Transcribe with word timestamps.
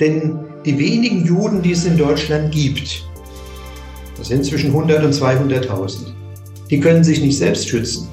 Denn 0.00 0.38
die 0.64 0.78
wenigen 0.78 1.24
Juden, 1.24 1.62
die 1.62 1.72
es 1.72 1.86
in 1.86 1.96
Deutschland 1.96 2.52
gibt, 2.52 3.04
das 4.18 4.28
sind 4.28 4.44
zwischen 4.44 4.68
100 4.68 5.04
und 5.04 5.14
200.000, 5.14 6.12
die 6.70 6.80
können 6.80 7.02
sich 7.02 7.20
nicht 7.20 7.38
selbst 7.38 7.68
schützen. 7.68 8.08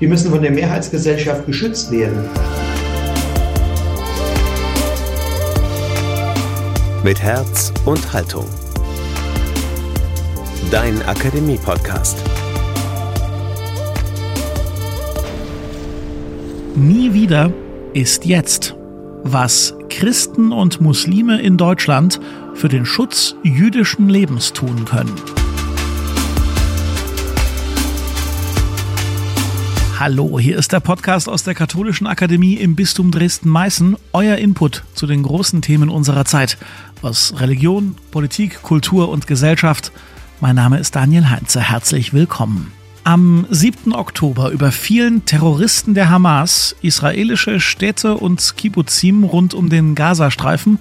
Die 0.00 0.08
müssen 0.08 0.30
von 0.30 0.42
der 0.42 0.50
Mehrheitsgesellschaft 0.50 1.46
geschützt 1.46 1.92
werden. 1.92 2.28
Mit 7.04 7.22
Herz 7.22 7.72
und 7.84 8.12
Haltung. 8.12 8.46
Dein 10.70 11.00
Akademie-Podcast. 11.02 12.18
Nie 16.74 17.12
wieder 17.12 17.52
ist 17.92 18.24
jetzt, 18.24 18.74
was 19.22 19.74
Christen 19.96 20.50
und 20.50 20.80
Muslime 20.80 21.40
in 21.40 21.56
Deutschland 21.56 22.18
für 22.54 22.68
den 22.68 22.84
Schutz 22.84 23.36
jüdischen 23.44 24.08
Lebens 24.08 24.52
tun 24.52 24.84
können. 24.84 25.14
Hallo, 29.96 30.40
hier 30.40 30.58
ist 30.58 30.72
der 30.72 30.80
Podcast 30.80 31.28
aus 31.28 31.44
der 31.44 31.54
Katholischen 31.54 32.08
Akademie 32.08 32.54
im 32.54 32.74
Bistum 32.74 33.12
Dresden-Meißen, 33.12 33.96
euer 34.12 34.36
Input 34.36 34.82
zu 34.94 35.06
den 35.06 35.22
großen 35.22 35.62
Themen 35.62 35.88
unserer 35.88 36.24
Zeit 36.24 36.58
aus 37.00 37.34
Religion, 37.38 37.94
Politik, 38.10 38.62
Kultur 38.62 39.08
und 39.10 39.28
Gesellschaft. 39.28 39.92
Mein 40.40 40.56
Name 40.56 40.80
ist 40.80 40.96
Daniel 40.96 41.30
Heinze, 41.30 41.60
herzlich 41.60 42.12
willkommen. 42.12 42.72
Am 43.06 43.46
7. 43.50 43.94
Oktober 43.94 44.50
überfielen 44.50 45.26
Terroristen 45.26 45.92
der 45.92 46.08
Hamas 46.08 46.74
israelische 46.80 47.60
Städte 47.60 48.14
und 48.14 48.56
Kibbuzim 48.56 49.24
rund 49.24 49.52
um 49.52 49.68
den 49.68 49.94
Gazastreifen 49.94 50.78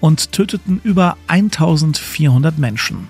und 0.00 0.32
töteten 0.32 0.80
über 0.84 1.18
1400 1.26 2.56
Menschen. 2.56 3.08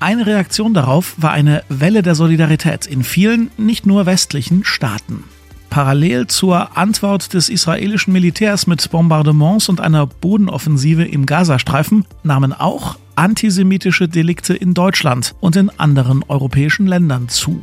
Eine 0.00 0.26
Reaktion 0.26 0.74
darauf 0.74 1.14
war 1.16 1.30
eine 1.30 1.62
Welle 1.68 2.02
der 2.02 2.16
Solidarität 2.16 2.86
in 2.86 3.04
vielen, 3.04 3.52
nicht 3.56 3.86
nur 3.86 4.04
westlichen 4.04 4.64
Staaten. 4.64 5.22
Parallel 5.70 6.26
zur 6.26 6.76
Antwort 6.76 7.34
des 7.34 7.48
israelischen 7.48 8.12
Militärs 8.12 8.66
mit 8.66 8.90
Bombardements 8.90 9.68
und 9.68 9.80
einer 9.80 10.08
Bodenoffensive 10.08 11.04
im 11.04 11.24
Gazastreifen 11.24 12.04
nahmen 12.24 12.52
auch 12.52 12.98
antisemitische 13.14 14.08
Delikte 14.08 14.54
in 14.54 14.74
Deutschland 14.74 15.36
und 15.38 15.54
in 15.54 15.70
anderen 15.78 16.24
europäischen 16.26 16.88
Ländern 16.88 17.28
zu. 17.28 17.62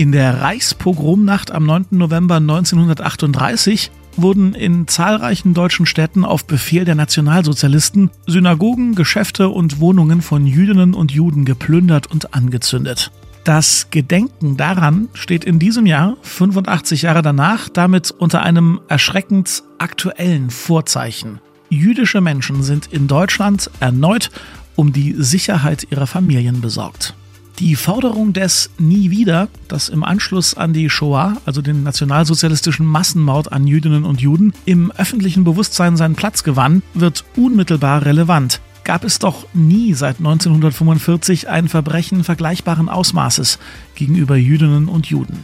In 0.00 0.12
der 0.12 0.40
Reichspogromnacht 0.40 1.50
am 1.50 1.66
9. 1.66 1.88
November 1.90 2.36
1938 2.36 3.90
wurden 4.16 4.54
in 4.54 4.88
zahlreichen 4.88 5.52
deutschen 5.52 5.84
Städten 5.84 6.24
auf 6.24 6.46
Befehl 6.46 6.86
der 6.86 6.94
Nationalsozialisten 6.94 8.10
Synagogen, 8.26 8.94
Geschäfte 8.94 9.50
und 9.50 9.78
Wohnungen 9.78 10.22
von 10.22 10.46
Jüdinnen 10.46 10.94
und 10.94 11.12
Juden 11.12 11.44
geplündert 11.44 12.06
und 12.06 12.32
angezündet. 12.32 13.12
Das 13.44 13.88
Gedenken 13.90 14.56
daran 14.56 15.10
steht 15.12 15.44
in 15.44 15.58
diesem 15.58 15.84
Jahr, 15.84 16.16
85 16.22 17.02
Jahre 17.02 17.20
danach, 17.20 17.68
damit 17.68 18.10
unter 18.10 18.40
einem 18.40 18.80
erschreckend 18.88 19.64
aktuellen 19.76 20.48
Vorzeichen. 20.48 21.40
Jüdische 21.68 22.22
Menschen 22.22 22.62
sind 22.62 22.86
in 22.90 23.06
Deutschland 23.06 23.70
erneut 23.80 24.30
um 24.76 24.94
die 24.94 25.14
Sicherheit 25.18 25.88
ihrer 25.90 26.06
Familien 26.06 26.62
besorgt. 26.62 27.14
Die 27.60 27.76
Forderung 27.76 28.32
des 28.32 28.70
Nie 28.78 29.10
wieder, 29.10 29.48
das 29.68 29.90
im 29.90 30.02
Anschluss 30.02 30.54
an 30.54 30.72
die 30.72 30.88
Shoah, 30.88 31.36
also 31.44 31.60
den 31.60 31.82
nationalsozialistischen 31.82 32.86
Massenmord 32.86 33.52
an 33.52 33.66
Jüdinnen 33.66 34.04
und 34.04 34.22
Juden, 34.22 34.54
im 34.64 34.90
öffentlichen 34.92 35.44
Bewusstsein 35.44 35.98
seinen 35.98 36.14
Platz 36.14 36.42
gewann, 36.42 36.82
wird 36.94 37.26
unmittelbar 37.36 38.06
relevant. 38.06 38.62
Gab 38.84 39.04
es 39.04 39.18
doch 39.18 39.46
nie 39.52 39.92
seit 39.92 40.20
1945 40.20 41.50
ein 41.50 41.68
Verbrechen 41.68 42.24
vergleichbaren 42.24 42.88
Ausmaßes 42.88 43.58
gegenüber 43.94 44.36
Jüdinnen 44.36 44.88
und 44.88 45.08
Juden. 45.08 45.38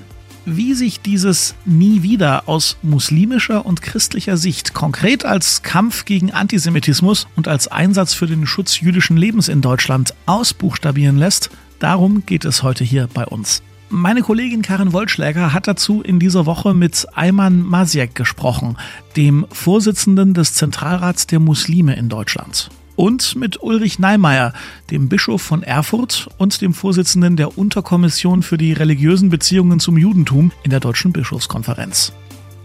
Wie 0.46 0.72
sich 0.72 1.00
dieses 1.00 1.54
Nie 1.66 2.02
wieder 2.02 2.48
aus 2.48 2.78
muslimischer 2.80 3.66
und 3.66 3.82
christlicher 3.82 4.38
Sicht 4.38 4.72
konkret 4.72 5.26
als 5.26 5.62
Kampf 5.62 6.06
gegen 6.06 6.30
Antisemitismus 6.30 7.26
und 7.36 7.46
als 7.46 7.68
Einsatz 7.68 8.14
für 8.14 8.26
den 8.26 8.46
Schutz 8.46 8.80
jüdischen 8.80 9.18
Lebens 9.18 9.48
in 9.48 9.60
Deutschland 9.60 10.14
ausbuchstabieren 10.24 11.18
lässt, 11.18 11.50
Darum 11.78 12.24
geht 12.24 12.44
es 12.44 12.62
heute 12.62 12.84
hier 12.84 13.08
bei 13.12 13.24
uns. 13.24 13.62
Meine 13.88 14.22
Kollegin 14.22 14.62
Karin 14.62 14.92
Wollschläger 14.92 15.52
hat 15.52 15.68
dazu 15.68 16.02
in 16.02 16.18
dieser 16.18 16.44
Woche 16.44 16.74
mit 16.74 17.06
Ayman 17.14 17.60
Masiek 17.60 18.14
gesprochen, 18.16 18.76
dem 19.16 19.46
Vorsitzenden 19.52 20.34
des 20.34 20.54
Zentralrats 20.54 21.28
der 21.28 21.38
Muslime 21.38 21.94
in 21.94 22.08
Deutschland. 22.08 22.70
Und 22.96 23.36
mit 23.36 23.62
Ulrich 23.62 23.98
Neimeyer, 23.98 24.54
dem 24.90 25.08
Bischof 25.08 25.42
von 25.42 25.62
Erfurt 25.62 26.28
und 26.38 26.62
dem 26.62 26.74
Vorsitzenden 26.74 27.36
der 27.36 27.58
Unterkommission 27.58 28.42
für 28.42 28.56
die 28.56 28.72
religiösen 28.72 29.28
Beziehungen 29.28 29.78
zum 29.78 29.98
Judentum 29.98 30.50
in 30.64 30.70
der 30.70 30.80
Deutschen 30.80 31.12
Bischofskonferenz. 31.12 32.12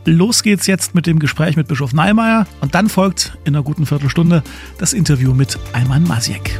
Los 0.05 0.41
geht's 0.41 0.65
jetzt 0.65 0.95
mit 0.95 1.05
dem 1.05 1.19
Gespräch 1.19 1.55
mit 1.55 1.67
Bischof 1.67 1.93
Neimeyer 1.93 2.47
und 2.61 2.73
dann 2.73 2.89
folgt 2.89 3.37
in 3.43 3.55
einer 3.55 3.63
guten 3.63 3.85
Viertelstunde 3.85 4.41
das 4.79 4.93
Interview 4.93 5.35
mit 5.35 5.59
Ayman 5.73 6.03
Masiek. 6.03 6.59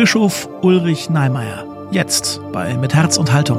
Bischof 0.00 0.48
Ulrich 0.62 1.10
Neimeyer. 1.10 1.66
Jetzt 1.90 2.40
bei 2.52 2.76
Mit 2.76 2.94
Herz 2.94 3.16
und 3.16 3.32
Haltung. 3.32 3.58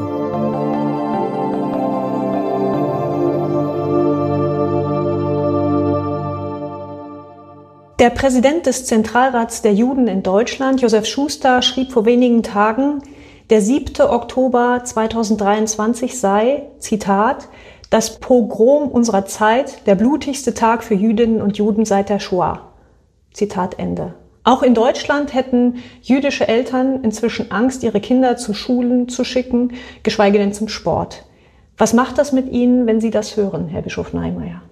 Der 8.00 8.10
Präsident 8.12 8.68
des 8.68 8.86
Zentralrats 8.86 9.64
der 9.64 9.74
Juden 9.74 10.08
in 10.08 10.24
Deutschland, 10.24 10.80
Josef 10.80 11.06
Schuster, 11.08 11.62
schrieb 11.62 11.92
vor 11.92 12.06
wenigen 12.06 12.42
Tagen, 12.42 13.04
der 13.50 13.62
7. 13.62 14.00
Oktober 14.08 14.80
2023 14.86 16.18
sei, 16.18 16.70
Zitat, 16.78 17.50
das 17.90 18.22
Pogrom 18.22 18.88
unserer 18.88 19.26
Zeit, 19.26 19.86
der 19.88 19.96
blutigste 19.96 20.54
Tag 20.54 20.86
für 20.86 20.96
Jüdinnen 20.96 21.42
und 21.42 21.58
Juden 21.58 21.84
seit 21.84 22.08
der 22.08 22.20
Shoah. 22.20 22.70
Zitat 23.34 23.78
Ende. 23.78 24.14
Auch 24.50 24.64
in 24.64 24.74
Deutschland 24.74 25.36
hätten 25.36 25.76
jüdische 26.02 26.48
Eltern 26.48 27.04
inzwischen 27.04 27.52
Angst, 27.52 27.84
ihre 27.84 28.02
Kinder 28.02 28.36
zu 28.36 28.56
Schulen 28.56 29.08
zu 29.08 29.24
schicken, 29.24 29.74
geschweige 30.02 30.40
denn 30.40 30.54
zum 30.54 30.70
Sport. 30.70 31.24
Was 31.78 31.94
macht 31.94 32.18
das 32.18 32.32
mit 32.32 32.52
Ihnen, 32.52 32.88
wenn 32.88 33.00
Sie 33.00 33.12
das 33.12 33.38
hören, 33.38 33.68
Herr 33.68 33.84
Bischof 33.84 34.12
Neimeyer? 34.12 34.64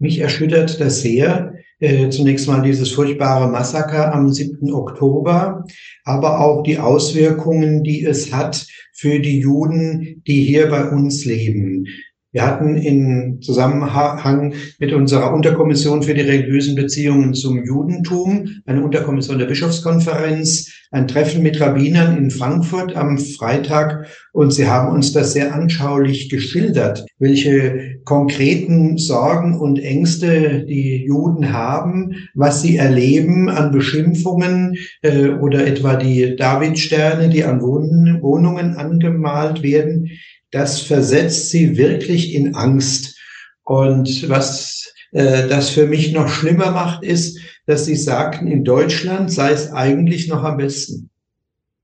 Mich 0.00 0.18
erschüttert 0.18 0.80
das 0.80 1.02
sehr. 1.02 1.54
Äh, 1.78 2.08
zunächst 2.08 2.48
mal 2.48 2.60
dieses 2.62 2.90
furchtbare 2.90 3.46
Massaker 3.46 4.12
am 4.12 4.32
7. 4.32 4.72
Oktober, 4.74 5.64
aber 6.02 6.40
auch 6.40 6.64
die 6.64 6.80
Auswirkungen, 6.80 7.84
die 7.84 8.04
es 8.04 8.32
hat 8.32 8.66
für 8.92 9.20
die 9.20 9.38
Juden, 9.38 10.20
die 10.26 10.42
hier 10.42 10.68
bei 10.68 10.90
uns 10.90 11.24
leben. 11.24 11.86
Wir 12.30 12.46
hatten 12.46 12.76
in 12.76 13.40
Zusammenhang 13.40 14.52
mit 14.78 14.92
unserer 14.92 15.32
Unterkommission 15.32 16.02
für 16.02 16.12
die 16.12 16.20
religiösen 16.20 16.74
Beziehungen 16.74 17.32
zum 17.32 17.64
Judentum, 17.64 18.50
eine 18.66 18.84
Unterkommission 18.84 19.38
der 19.38 19.46
Bischofskonferenz, 19.46 20.70
ein 20.90 21.08
Treffen 21.08 21.42
mit 21.42 21.58
Rabbinern 21.58 22.18
in 22.18 22.30
Frankfurt 22.30 22.94
am 22.94 23.16
Freitag. 23.16 24.08
Und 24.32 24.52
sie 24.52 24.66
haben 24.66 24.94
uns 24.94 25.12
das 25.14 25.32
sehr 25.32 25.54
anschaulich 25.54 26.28
geschildert, 26.28 27.06
welche 27.18 27.98
konkreten 28.04 28.98
Sorgen 28.98 29.58
und 29.58 29.78
Ängste 29.78 30.66
die 30.66 31.06
Juden 31.06 31.54
haben, 31.54 32.28
was 32.34 32.60
sie 32.60 32.76
erleben 32.76 33.48
an 33.48 33.70
Beschimpfungen 33.70 34.76
äh, 35.00 35.28
oder 35.28 35.66
etwa 35.66 35.96
die 35.96 36.36
Davidsterne, 36.36 37.30
die 37.30 37.44
an 37.44 37.62
Wohnungen 37.62 38.76
angemalt 38.76 39.62
werden 39.62 40.10
das 40.50 40.80
versetzt 40.80 41.50
sie 41.50 41.76
wirklich 41.76 42.34
in 42.34 42.54
Angst. 42.54 43.18
Und 43.64 44.28
was 44.28 44.92
äh, 45.12 45.48
das 45.48 45.70
für 45.70 45.86
mich 45.86 46.12
noch 46.12 46.28
schlimmer 46.28 46.70
macht, 46.70 47.04
ist, 47.04 47.38
dass 47.66 47.84
sie 47.84 47.96
sagten, 47.96 48.46
in 48.46 48.64
Deutschland 48.64 49.30
sei 49.32 49.52
es 49.52 49.70
eigentlich 49.72 50.28
noch 50.28 50.42
am 50.42 50.56
besten. 50.56 51.10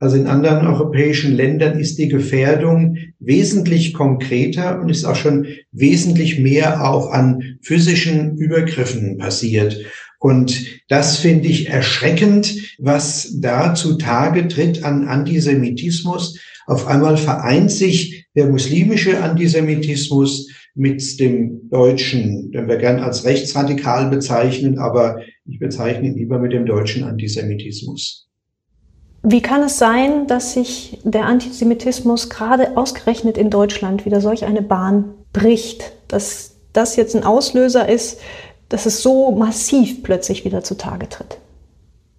Also 0.00 0.16
in 0.16 0.26
anderen 0.26 0.66
europäischen 0.66 1.34
Ländern 1.34 1.78
ist 1.78 1.98
die 1.98 2.08
Gefährdung 2.08 2.98
wesentlich 3.20 3.94
konkreter 3.94 4.80
und 4.80 4.90
ist 4.90 5.04
auch 5.04 5.16
schon 5.16 5.46
wesentlich 5.72 6.38
mehr 6.38 6.86
auch 6.86 7.10
an 7.10 7.58
physischen 7.62 8.36
Übergriffen 8.36 9.18
passiert. 9.18 9.78
Und 10.18 10.66
das 10.88 11.18
finde 11.18 11.48
ich 11.48 11.68
erschreckend, 11.68 12.76
was 12.78 13.34
da 13.40 13.74
zutage 13.74 14.48
tritt 14.48 14.82
an 14.82 15.06
Antisemitismus. 15.06 16.38
Auf 16.66 16.86
einmal 16.86 17.16
vereint 17.16 17.70
sich 17.70 18.26
der 18.34 18.46
muslimische 18.46 19.22
Antisemitismus 19.22 20.48
mit 20.74 21.20
dem 21.20 21.68
deutschen, 21.70 22.50
den 22.52 22.68
wir 22.68 22.76
gern 22.76 22.98
als 22.98 23.24
rechtsradikal 23.24 24.10
bezeichnen, 24.10 24.78
aber 24.78 25.20
ich 25.46 25.58
bezeichne 25.58 26.08
ihn 26.08 26.14
lieber 26.14 26.38
mit 26.38 26.52
dem 26.52 26.66
deutschen 26.66 27.04
Antisemitismus. 27.04 28.28
Wie 29.22 29.40
kann 29.40 29.62
es 29.62 29.78
sein, 29.78 30.26
dass 30.26 30.52
sich 30.52 30.98
der 31.02 31.24
Antisemitismus 31.24 32.28
gerade 32.28 32.76
ausgerechnet 32.76 33.38
in 33.38 33.48
Deutschland 33.48 34.04
wieder 34.04 34.20
solch 34.20 34.44
eine 34.44 34.60
Bahn 34.60 35.14
bricht, 35.32 35.92
dass 36.08 36.56
das 36.72 36.96
jetzt 36.96 37.16
ein 37.16 37.24
Auslöser 37.24 37.88
ist, 37.88 38.20
dass 38.68 38.84
es 38.84 39.02
so 39.02 39.30
massiv 39.30 40.02
plötzlich 40.02 40.44
wieder 40.44 40.62
zutage 40.62 41.08
tritt? 41.08 41.38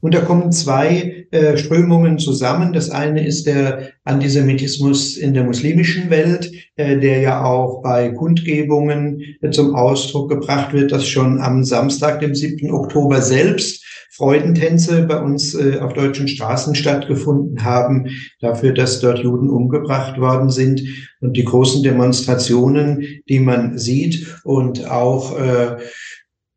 Und 0.06 0.14
da 0.14 0.22
kommen 0.22 0.52
zwei 0.52 1.26
äh, 1.32 1.58
Strömungen 1.58 2.20
zusammen. 2.20 2.74
Das 2.74 2.92
eine 2.92 3.26
ist 3.26 3.48
der 3.48 3.90
Antisemitismus 4.04 5.18
in 5.18 5.34
der 5.34 5.46
muslimischen 5.46 6.12
Welt, 6.12 6.52
äh, 6.76 7.00
der 7.00 7.22
ja 7.22 7.44
auch 7.44 7.82
bei 7.82 8.10
Kundgebungen 8.10 9.24
äh, 9.42 9.50
zum 9.50 9.74
Ausdruck 9.74 10.30
gebracht 10.30 10.74
wird, 10.74 10.92
dass 10.92 11.08
schon 11.08 11.42
am 11.42 11.64
Samstag, 11.64 12.20
dem 12.20 12.36
7. 12.36 12.70
Oktober 12.70 13.20
selbst 13.24 13.84
Freudentänze 14.12 15.08
bei 15.08 15.20
uns 15.20 15.56
äh, 15.56 15.80
auf 15.80 15.94
deutschen 15.94 16.28
Straßen 16.28 16.76
stattgefunden 16.76 17.66
haben, 17.66 18.08
dafür, 18.40 18.74
dass 18.74 19.00
dort 19.00 19.18
Juden 19.18 19.50
umgebracht 19.50 20.22
worden 20.22 20.52
sind 20.52 20.84
und 21.20 21.36
die 21.36 21.46
großen 21.46 21.82
Demonstrationen, 21.82 23.22
die 23.28 23.40
man 23.40 23.80
sieht 23.80 24.40
und 24.44 24.90
auch 24.90 25.36
äh, 25.40 25.78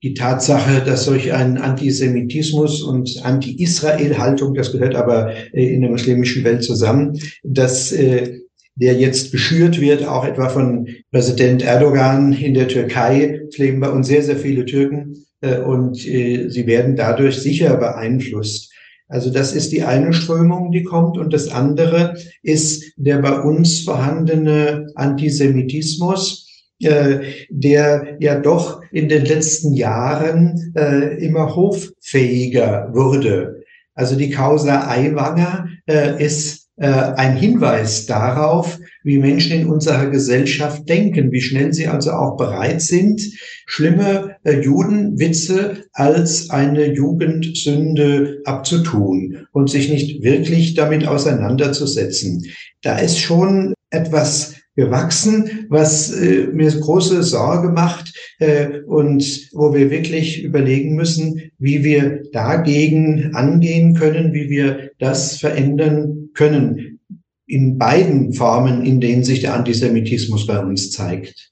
die 0.02 0.14
Tatsache, 0.14 0.82
dass 0.84 1.04
solch 1.04 1.32
ein 1.32 1.58
Antisemitismus 1.58 2.82
und 2.82 3.20
Anti-Israel-Haltung, 3.24 4.54
das 4.54 4.72
gehört 4.72 4.94
aber 4.94 5.32
äh, 5.52 5.74
in 5.74 5.80
der 5.80 5.90
muslimischen 5.90 6.44
Welt 6.44 6.62
zusammen, 6.62 7.18
dass 7.42 7.92
äh, 7.92 8.40
der 8.76 8.94
jetzt 8.94 9.32
geschürt 9.32 9.80
wird, 9.80 10.06
auch 10.06 10.24
etwa 10.24 10.48
von 10.48 10.88
Präsident 11.10 11.62
Erdogan 11.62 12.32
in 12.32 12.54
der 12.54 12.68
Türkei. 12.68 13.40
Es 13.48 13.58
leben 13.58 13.80
bei 13.80 13.90
uns 13.90 14.06
sehr, 14.06 14.22
sehr 14.22 14.36
viele 14.36 14.64
Türken 14.64 15.24
äh, 15.40 15.58
und 15.58 15.96
sie 15.96 16.62
werden 16.66 16.94
dadurch 16.94 17.38
sicher 17.38 17.76
beeinflusst. 17.76 18.72
Also 19.08 19.30
das 19.30 19.54
ist 19.54 19.72
die 19.72 19.82
eine 19.82 20.12
Strömung, 20.12 20.70
die 20.70 20.84
kommt. 20.84 21.18
Und 21.18 21.32
das 21.32 21.48
andere 21.48 22.16
ist 22.42 22.92
der 22.96 23.18
bei 23.18 23.40
uns 23.40 23.80
vorhandene 23.80 24.86
Antisemitismus, 24.94 26.44
äh, 26.44 26.47
der 26.80 28.16
ja 28.20 28.38
doch 28.38 28.82
in 28.92 29.08
den 29.08 29.24
letzten 29.24 29.74
Jahren 29.74 30.72
äh, 30.76 31.24
immer 31.24 31.56
hoffähiger 31.56 32.90
wurde. 32.92 33.62
Also 33.94 34.14
die 34.14 34.30
Causa 34.30 34.88
Aiwanger 34.88 35.68
äh, 35.86 36.24
ist 36.24 36.68
äh, 36.76 36.86
ein 36.86 37.36
Hinweis 37.36 38.06
darauf, 38.06 38.78
wie 39.02 39.18
Menschen 39.18 39.60
in 39.60 39.66
unserer 39.66 40.06
Gesellschaft 40.06 40.88
denken, 40.88 41.32
wie 41.32 41.40
schnell 41.40 41.72
sie 41.72 41.88
also 41.88 42.12
auch 42.12 42.36
bereit 42.36 42.80
sind, 42.80 43.20
schlimme 43.66 44.36
äh, 44.44 44.60
Judenwitze 44.60 45.84
als 45.92 46.50
eine 46.50 46.92
Jugendsünde 46.94 48.40
abzutun 48.44 49.48
und 49.52 49.68
sich 49.68 49.90
nicht 49.90 50.22
wirklich 50.22 50.74
damit 50.74 51.08
auseinanderzusetzen. 51.08 52.44
Da 52.82 52.98
ist 52.98 53.18
schon 53.18 53.74
etwas 53.90 54.54
gewachsen, 54.78 55.66
was 55.68 56.12
äh, 56.12 56.46
mir 56.52 56.70
große 56.70 57.24
Sorge 57.24 57.70
macht 57.70 58.14
äh, 58.38 58.78
und 58.86 59.50
wo 59.52 59.74
wir 59.74 59.90
wirklich 59.90 60.44
überlegen 60.44 60.94
müssen, 60.94 61.50
wie 61.58 61.82
wir 61.82 62.22
dagegen 62.32 63.34
angehen 63.34 63.94
können, 63.94 64.32
wie 64.32 64.48
wir 64.48 64.92
das 65.00 65.36
verändern 65.36 66.28
können 66.32 67.00
in 67.48 67.76
beiden 67.76 68.32
Formen, 68.34 68.84
in 68.84 69.00
denen 69.00 69.24
sich 69.24 69.40
der 69.40 69.54
Antisemitismus 69.54 70.46
bei 70.46 70.60
uns 70.60 70.92
zeigt. 70.92 71.50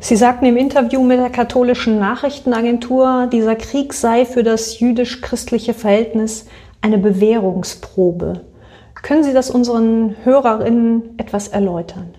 Sie 0.00 0.16
sagten 0.16 0.46
im 0.46 0.56
Interview 0.56 1.02
mit 1.02 1.18
der 1.18 1.28
katholischen 1.28 1.98
Nachrichtenagentur, 1.98 3.28
dieser 3.30 3.56
Krieg 3.56 3.92
sei 3.92 4.24
für 4.24 4.42
das 4.42 4.80
jüdisch-christliche 4.80 5.74
Verhältnis 5.74 6.46
eine 6.80 6.96
Bewährungsprobe. 6.96 8.46
Können 8.94 9.24
Sie 9.24 9.34
das 9.34 9.50
unseren 9.50 10.16
Hörerinnen 10.24 11.18
etwas 11.18 11.48
erläutern? 11.48 12.14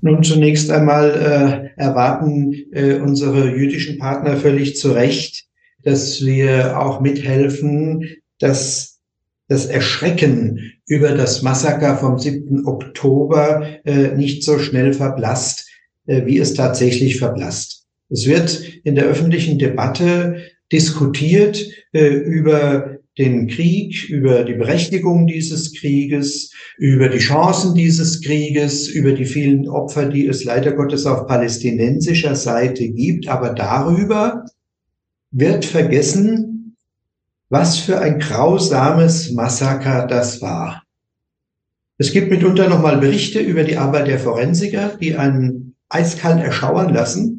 Nun, 0.00 0.22
zunächst 0.22 0.70
einmal 0.70 1.72
äh, 1.76 1.80
erwarten 1.80 2.54
äh, 2.72 2.94
unsere 2.94 3.54
jüdischen 3.56 3.98
Partner 3.98 4.36
völlig 4.36 4.76
zu 4.76 4.92
Recht, 4.92 5.46
dass 5.82 6.24
wir 6.24 6.80
auch 6.80 7.00
mithelfen, 7.00 8.08
dass 8.38 8.98
das 9.48 9.66
Erschrecken 9.66 10.72
über 10.86 11.12
das 11.12 11.42
Massaker 11.42 11.96
vom 11.96 12.18
7. 12.18 12.66
Oktober 12.66 13.66
äh, 13.84 14.14
nicht 14.14 14.44
so 14.44 14.58
schnell 14.58 14.92
verblasst, 14.92 15.68
äh, 16.06 16.26
wie 16.26 16.38
es 16.38 16.54
tatsächlich 16.54 17.18
verblasst. 17.18 17.86
Es 18.10 18.26
wird 18.26 18.62
in 18.84 18.94
der 18.94 19.04
öffentlichen 19.04 19.58
Debatte 19.58 20.42
diskutiert 20.70 21.66
äh, 21.92 22.08
über 22.08 22.97
den 23.18 23.48
Krieg, 23.48 24.08
über 24.08 24.44
die 24.44 24.54
Berechtigung 24.54 25.26
dieses 25.26 25.74
Krieges, 25.74 26.52
über 26.76 27.08
die 27.08 27.18
Chancen 27.18 27.74
dieses 27.74 28.22
Krieges, 28.22 28.88
über 28.88 29.12
die 29.12 29.24
vielen 29.24 29.68
Opfer, 29.68 30.06
die 30.06 30.26
es 30.26 30.44
leider 30.44 30.72
Gottes 30.72 31.04
auf 31.04 31.26
palästinensischer 31.26 32.36
Seite 32.36 32.88
gibt. 32.88 33.28
Aber 33.28 33.50
darüber 33.50 34.44
wird 35.32 35.64
vergessen, 35.64 36.76
was 37.48 37.78
für 37.78 37.98
ein 37.98 38.20
grausames 38.20 39.32
Massaker 39.32 40.06
das 40.06 40.40
war. 40.40 40.84
Es 41.96 42.12
gibt 42.12 42.30
mitunter 42.30 42.68
nochmal 42.68 42.98
Berichte 42.98 43.40
über 43.40 43.64
die 43.64 43.76
Arbeit 43.76 44.06
der 44.06 44.20
Forensiker, 44.20 44.96
die 45.00 45.16
einen 45.16 45.74
eiskalt 45.88 46.44
erschauern 46.44 46.94
lassen. 46.94 47.37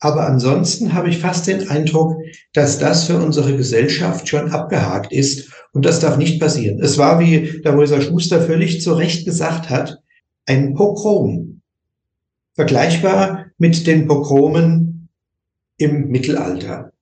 Aber 0.00 0.26
ansonsten 0.26 0.94
habe 0.94 1.08
ich 1.08 1.18
fast 1.18 1.46
den 1.46 1.68
Eindruck, 1.68 2.16
dass 2.52 2.78
das 2.78 3.04
für 3.04 3.16
unsere 3.16 3.56
Gesellschaft 3.56 4.28
schon 4.28 4.52
abgehakt 4.52 5.12
ist. 5.12 5.52
Und 5.72 5.84
das 5.84 6.00
darf 6.00 6.16
nicht 6.16 6.40
passieren. 6.40 6.80
Es 6.80 6.98
war, 6.98 7.18
wie 7.18 7.60
der 7.62 7.72
Rosa 7.72 8.00
Schuster 8.00 8.40
völlig 8.40 8.80
zu 8.80 8.92
Recht 8.94 9.24
gesagt 9.24 9.70
hat, 9.70 9.98
ein 10.46 10.74
Pogrom. 10.74 11.62
Vergleichbar 12.54 13.46
mit 13.58 13.86
den 13.86 14.06
Pogromen 14.06 15.08
im 15.78 16.08
Mittelalter. 16.08 16.92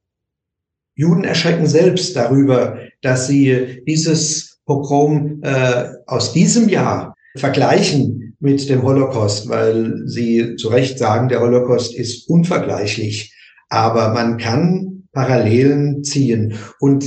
Juden 0.94 1.25
erschrecken 1.25 1.66
selbst 1.66 2.16
darüber, 2.16 2.78
dass 3.02 3.26
sie 3.26 3.82
dieses 3.87 4.58
Pogrom 4.64 5.43
äh, 5.43 5.90
aus 6.06 6.32
diesem 6.32 6.69
Jahr 6.69 7.14
vergleichen 7.37 8.25
mit 8.38 8.68
dem 8.68 8.82
Holocaust, 8.82 9.48
weil 9.48 10.02
Sie 10.06 10.56
zu 10.56 10.68
Recht 10.68 10.98
sagen, 10.98 11.28
der 11.28 11.40
Holocaust 11.40 11.94
ist 11.94 12.28
unvergleichlich. 12.28 13.34
Aber 13.68 14.12
man 14.12 14.38
kann 14.38 15.08
Parallelen 15.12 16.04
ziehen. 16.04 16.54
Und 16.78 17.06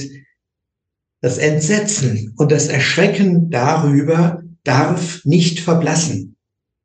das 1.21 1.37
Entsetzen 1.37 2.33
und 2.37 2.51
das 2.51 2.67
Erschrecken 2.67 3.49
darüber 3.49 4.41
darf 4.63 5.21
nicht 5.25 5.59
verblassen, 5.59 6.37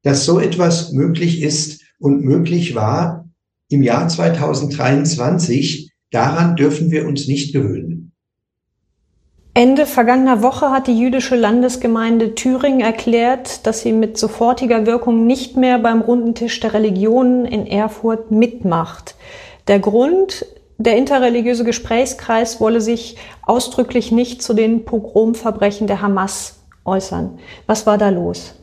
dass 0.02 0.25
so 0.25 0.38
etwas 0.41 0.93
möglich 0.93 1.43
ist 1.43 1.82
und 1.99 2.23
möglich 2.23 2.75
war 2.75 3.31
im 3.69 3.82
Jahr 3.82 4.08
2023. 4.08 5.93
Daran 6.10 6.56
dürfen 6.56 6.91
wir 6.91 7.06
uns 7.06 7.27
nicht 7.27 7.53
gewöhnen. 7.53 7.94
Ende 9.56 9.87
vergangener 9.87 10.43
Woche 10.43 10.70
hat 10.70 10.89
die 10.89 10.99
jüdische 10.99 11.37
Landesgemeinde 11.37 12.34
Thüringen 12.34 12.81
erklärt, 12.81 13.65
dass 13.69 13.82
sie 13.82 13.93
mit 13.93 14.19
sofortiger 14.19 14.84
Wirkung 14.84 15.29
nicht 15.29 15.56
mehr 15.56 15.79
beim 15.79 16.01
runden 16.01 16.34
Tisch 16.34 16.58
der 16.58 16.75
Religionen 16.75 17.44
in 17.44 17.65
Erfurt 17.65 18.32
mitmacht. 18.32 19.15
Der 19.69 19.79
Grund, 19.79 20.44
der 20.79 20.96
interreligiöse 20.96 21.63
Gesprächskreis 21.63 22.61
wolle 22.61 22.81
sich 22.81 23.17
ausdrücklich 23.43 24.11
nicht 24.11 24.43
zu 24.43 24.55
den 24.55 24.84
Pogromverbrechen 24.84 25.87
der 25.87 26.03
Hamas 26.03 26.65
äußern. 26.84 27.39
Was 27.69 27.87
war 27.87 27.96
da 27.96 28.08
los? 28.08 28.56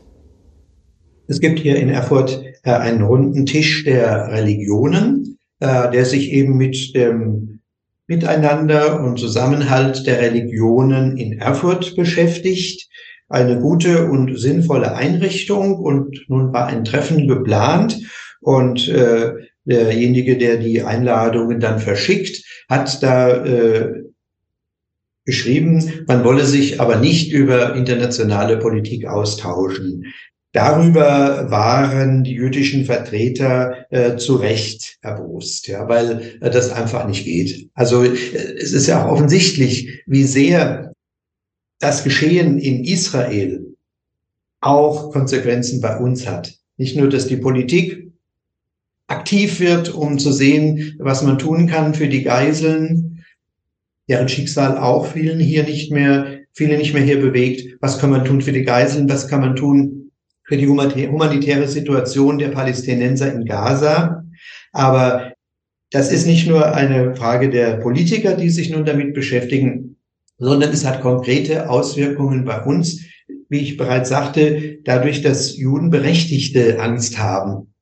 Es 1.26 1.40
gibt 1.40 1.58
hier 1.60 1.76
in 1.76 1.88
Erfurt 1.88 2.42
äh, 2.64 2.70
einen 2.70 3.00
runden 3.00 3.46
Tisch 3.46 3.84
der 3.84 4.28
Religionen, 4.28 5.38
äh, 5.60 5.90
der 5.90 6.04
sich 6.04 6.32
eben 6.32 6.58
mit 6.58 6.94
dem 6.94 7.51
Miteinander 8.12 9.00
und 9.00 9.18
Zusammenhalt 9.18 10.06
der 10.06 10.20
Religionen 10.20 11.16
in 11.16 11.38
Erfurt 11.38 11.96
beschäftigt. 11.96 12.90
Eine 13.30 13.58
gute 13.58 14.10
und 14.10 14.38
sinnvolle 14.38 14.94
Einrichtung 14.94 15.76
und 15.76 16.22
nun 16.28 16.52
war 16.52 16.66
ein 16.66 16.84
Treffen 16.84 17.26
geplant 17.26 17.98
und 18.42 18.86
äh, 18.88 19.32
derjenige, 19.64 20.36
der 20.36 20.58
die 20.58 20.82
Einladungen 20.82 21.58
dann 21.58 21.78
verschickt, 21.78 22.44
hat 22.68 23.02
da 23.02 23.46
äh, 23.46 24.02
geschrieben, 25.24 26.04
man 26.06 26.22
wolle 26.22 26.44
sich 26.44 26.82
aber 26.82 26.96
nicht 26.96 27.32
über 27.32 27.74
internationale 27.74 28.58
Politik 28.58 29.06
austauschen. 29.06 30.12
Darüber 30.52 31.50
waren 31.50 32.24
die 32.24 32.32
jüdischen 32.32 32.84
Vertreter 32.84 33.86
äh, 33.90 34.16
zu 34.16 34.36
Recht 34.36 34.98
erbost, 35.00 35.66
ja, 35.66 35.88
weil 35.88 36.36
äh, 36.40 36.50
das 36.50 36.70
einfach 36.70 37.06
nicht 37.06 37.24
geht. 37.24 37.70
Also 37.72 38.04
äh, 38.04 38.10
es 38.10 38.72
ist 38.72 38.86
ja 38.86 39.04
auch 39.04 39.12
offensichtlich, 39.12 40.02
wie 40.06 40.24
sehr 40.24 40.92
das 41.78 42.04
Geschehen 42.04 42.58
in 42.58 42.84
Israel 42.84 43.74
auch 44.60 45.10
Konsequenzen 45.10 45.80
bei 45.80 45.96
uns 45.96 46.28
hat. 46.28 46.54
Nicht 46.76 46.96
nur, 46.96 47.08
dass 47.08 47.26
die 47.26 47.38
Politik 47.38 48.12
aktiv 49.06 49.58
wird, 49.58 49.94
um 49.94 50.18
zu 50.18 50.32
sehen, 50.32 50.96
was 50.98 51.22
man 51.22 51.38
tun 51.38 51.66
kann 51.66 51.94
für 51.94 52.08
die 52.08 52.22
Geiseln, 52.22 53.24
deren 54.06 54.28
Schicksal 54.28 54.76
auch 54.76 55.06
vielen 55.06 55.40
hier 55.40 55.64
nicht 55.64 55.90
mehr, 55.90 56.40
viele 56.52 56.76
nicht 56.76 56.92
mehr 56.92 57.02
hier 57.02 57.20
bewegt. 57.20 57.78
Was 57.80 57.98
kann 57.98 58.10
man 58.10 58.26
tun 58.26 58.42
für 58.42 58.52
die 58.52 58.64
Geiseln? 58.64 59.08
Was 59.08 59.28
kann 59.28 59.40
man 59.40 59.56
tun 59.56 60.01
für 60.44 60.56
die 60.56 60.66
humanitäre 60.66 61.68
Situation 61.68 62.38
der 62.38 62.48
Palästinenser 62.48 63.32
in 63.32 63.44
Gaza. 63.44 64.24
Aber 64.72 65.32
das 65.90 66.10
ist 66.10 66.26
nicht 66.26 66.48
nur 66.48 66.74
eine 66.74 67.14
Frage 67.14 67.50
der 67.50 67.76
Politiker, 67.76 68.34
die 68.34 68.50
sich 68.50 68.70
nun 68.70 68.84
damit 68.84 69.14
beschäftigen, 69.14 69.96
sondern 70.38 70.70
es 70.70 70.84
hat 70.84 71.02
konkrete 71.02 71.68
Auswirkungen 71.68 72.44
bei 72.44 72.62
uns, 72.62 73.04
wie 73.48 73.60
ich 73.60 73.76
bereits 73.76 74.08
sagte, 74.08 74.78
dadurch, 74.84 75.22
dass 75.22 75.56
Juden 75.56 75.90
berechtigte 75.90 76.80
Angst 76.80 77.18
haben, 77.18 77.74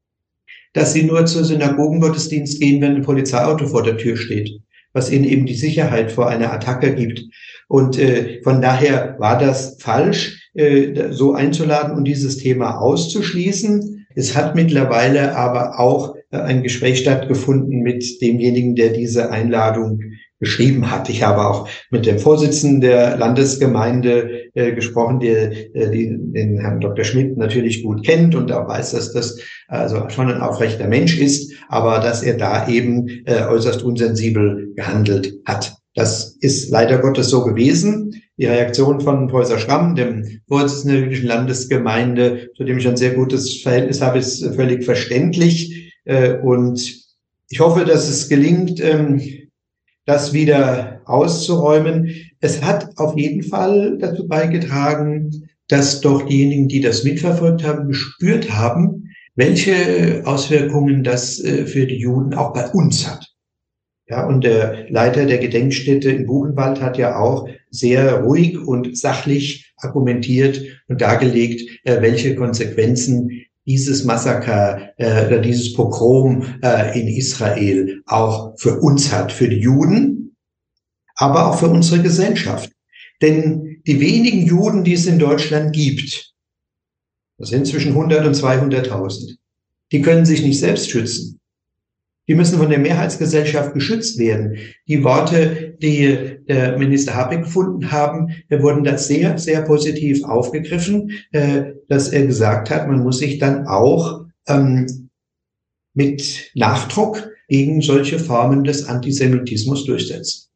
dass 0.73 0.93
sie 0.93 1.05
nur 1.05 1.27
zur 1.27 1.45
Synagogengottesdienst 1.45 2.61
gehen, 2.61 2.83
wenn 2.83 2.97
ein 2.97 3.03
Polizeiauto 3.03 3.69
vor 3.69 3.85
der 3.85 3.97
Tür 3.97 4.17
steht, 4.17 4.51
was 4.93 5.11
ihnen 5.11 5.25
eben 5.25 5.47
die 5.47 5.55
Sicherheit 5.55 6.11
vor 6.11 6.29
einer 6.29 6.53
Attacke 6.53 6.95
gibt. 6.95 7.23
Und 7.69 7.99
äh, 7.99 8.43
von 8.43 8.61
daher 8.61 9.15
war 9.21 9.39
das 9.39 9.77
falsch, 9.81 10.40
äh, 10.61 11.13
so 11.13 11.33
einzuladen 11.33 11.97
und 11.97 12.05
dieses 12.05 12.37
Thema 12.37 12.79
auszuschließen. 12.81 14.07
Es 14.15 14.37
hat 14.37 14.55
mittlerweile 14.55 15.37
aber 15.37 15.81
auch 15.81 16.15
äh, 16.31 16.37
ein 16.37 16.63
Gespräch 16.63 16.99
stattgefunden 16.99 17.81
mit 17.81 18.21
demjenigen, 18.21 18.75
der 18.75 18.91
diese 18.91 19.31
Einladung 19.31 20.01
geschrieben 20.41 20.91
hat. 20.91 21.09
Ich 21.09 21.23
habe 21.23 21.47
auch 21.47 21.69
mit 21.91 22.07
dem 22.07 22.19
Vorsitzenden 22.19 22.81
der 22.81 23.17
Landesgemeinde 23.17 24.51
äh, 24.55 24.73
gesprochen, 24.73 25.21
der 25.21 25.53
äh, 25.75 25.91
die, 25.91 26.17
den 26.19 26.59
Herrn 26.59 26.81
Dr. 26.81 27.05
Schmidt 27.05 27.37
natürlich 27.37 27.83
gut 27.83 28.05
kennt 28.05 28.35
und 28.35 28.51
auch 28.51 28.67
weiß, 28.67 28.93
dass 28.93 29.13
das 29.13 29.39
also 29.69 30.09
schon 30.09 30.31
ein 30.31 30.41
aufrechter 30.41 30.89
Mensch 30.89 31.19
ist, 31.19 31.53
aber 31.69 32.01
dass 32.01 32.23
er 32.23 32.39
da 32.39 32.69
eben 32.69 33.09
äh, 33.27 33.45
äußerst 33.45 33.83
unsensibel 33.83 34.73
gehandelt 34.75 35.35
hat. 35.45 35.77
Das 35.95 36.37
ist 36.41 36.71
leider 36.71 36.99
Gottes 36.99 37.29
so 37.29 37.45
gewesen. 37.45 38.15
Die 38.41 38.47
Reaktion 38.47 39.03
von 39.03 39.29
Professor 39.29 39.59
Schramm, 39.59 39.95
dem 39.95 40.41
Vorsitzenden 40.49 40.97
der 40.97 41.05
jüdischen 41.05 41.27
Landesgemeinde, 41.27 42.49
zu 42.57 42.65
dem 42.65 42.79
ich 42.79 42.89
ein 42.89 42.97
sehr 42.97 43.13
gutes 43.13 43.61
Verhältnis 43.61 44.01
habe, 44.01 44.19
ist 44.19 44.43
völlig 44.55 44.83
verständlich. 44.83 45.93
Äh, 46.07 46.39
und 46.39 46.81
ich 47.51 47.61
hoffe, 47.61 47.85
dass 47.85 48.09
es 48.09 48.31
gelingt, 48.31 48.81
ähm, 48.81 49.21
das 50.07 50.33
wieder 50.33 51.03
auszuräumen. 51.05 52.15
Es 52.41 52.63
hat 52.63 52.97
auf 52.97 53.15
jeden 53.19 53.43
Fall 53.43 53.99
dazu 53.99 54.27
beigetragen, 54.27 55.51
dass 55.69 56.01
doch 56.01 56.23
diejenigen, 56.23 56.67
die 56.67 56.81
das 56.81 57.05
mitverfolgt 57.05 57.63
haben, 57.63 57.89
gespürt 57.89 58.51
haben, 58.51 59.11
welche 59.35 60.23
Auswirkungen 60.25 61.05
das 61.05 61.45
äh, 61.45 61.67
für 61.67 61.87
die 61.87 61.99
Juden 61.99 62.33
auch 62.33 62.55
bei 62.55 62.71
uns 62.71 63.07
hat. 63.07 63.27
Ja, 64.09 64.27
und 64.27 64.45
der 64.45 64.87
Leiter 64.89 65.27
der 65.27 65.39
Gedenkstätte 65.39 66.11
in 66.11 66.27
Buchenwald 66.27 66.81
hat 66.81 66.97
ja 66.97 67.19
auch 67.19 67.47
sehr 67.71 68.23
ruhig 68.23 68.59
und 68.59 68.97
sachlich 68.97 69.73
argumentiert 69.77 70.63
und 70.89 71.01
dargelegt, 71.01 71.81
äh, 71.85 72.01
welche 72.03 72.35
Konsequenzen 72.35 73.43
dieses 73.67 74.05
Massaker 74.05 74.91
äh, 74.97 75.27
oder 75.27 75.39
dieses 75.39 75.73
Pogrom 75.75 76.45
äh, 76.63 76.99
in 77.01 77.09
Israel 77.09 78.03
auch 78.07 78.59
für 78.59 78.81
uns 78.81 79.13
hat, 79.13 79.33
für 79.33 79.49
die 79.49 79.61
Juden, 79.61 80.37
aber 81.15 81.49
auch 81.49 81.59
für 81.59 81.69
unsere 81.69 82.03
Gesellschaft. 82.03 82.73
Denn 83.23 83.83
die 83.87 84.01
wenigen 84.01 84.47
Juden, 84.47 84.85
die 84.85 84.95
es 84.95 85.07
in 85.07 85.19
Deutschland 85.19 85.75
gibt, 85.75 86.33
das 87.39 87.51
sind 87.51 87.67
zwischen 87.67 87.93
100 87.93 88.27
und 88.27 88.35
200.000, 88.35 89.37
die 89.93 90.03
können 90.03 90.27
sich 90.27 90.43
nicht 90.43 90.59
selbst 90.59 90.91
schützen. 90.91 91.40
Die 92.31 92.37
müssen 92.37 92.59
von 92.59 92.71
der 92.71 92.79
Mehrheitsgesellschaft 92.79 93.75
geschützt 93.75 94.17
werden. 94.17 94.57
Die 94.87 95.03
Worte, 95.03 95.77
die 95.83 96.39
der 96.47 96.79
Minister 96.79 97.17
Habeck 97.17 97.43
gefunden 97.43 97.91
haben, 97.91 98.29
wurden 98.49 98.85
da 98.85 98.97
sehr, 98.99 99.37
sehr 99.37 99.63
positiv 99.63 100.23
aufgegriffen, 100.23 101.11
äh, 101.33 101.73
dass 101.89 102.11
er 102.11 102.25
gesagt 102.25 102.71
hat, 102.71 102.87
man 102.87 103.03
muss 103.03 103.19
sich 103.19 103.41
dann 103.41 103.67
auch 103.67 104.27
ähm, 104.47 105.11
mit 105.93 106.53
Nachdruck 106.55 107.31
gegen 107.49 107.83
solche 107.83 108.21
Formen 108.21 108.63
des 108.63 108.89
Antisemitismus 108.89 109.85
durchsetzen. 109.85 110.51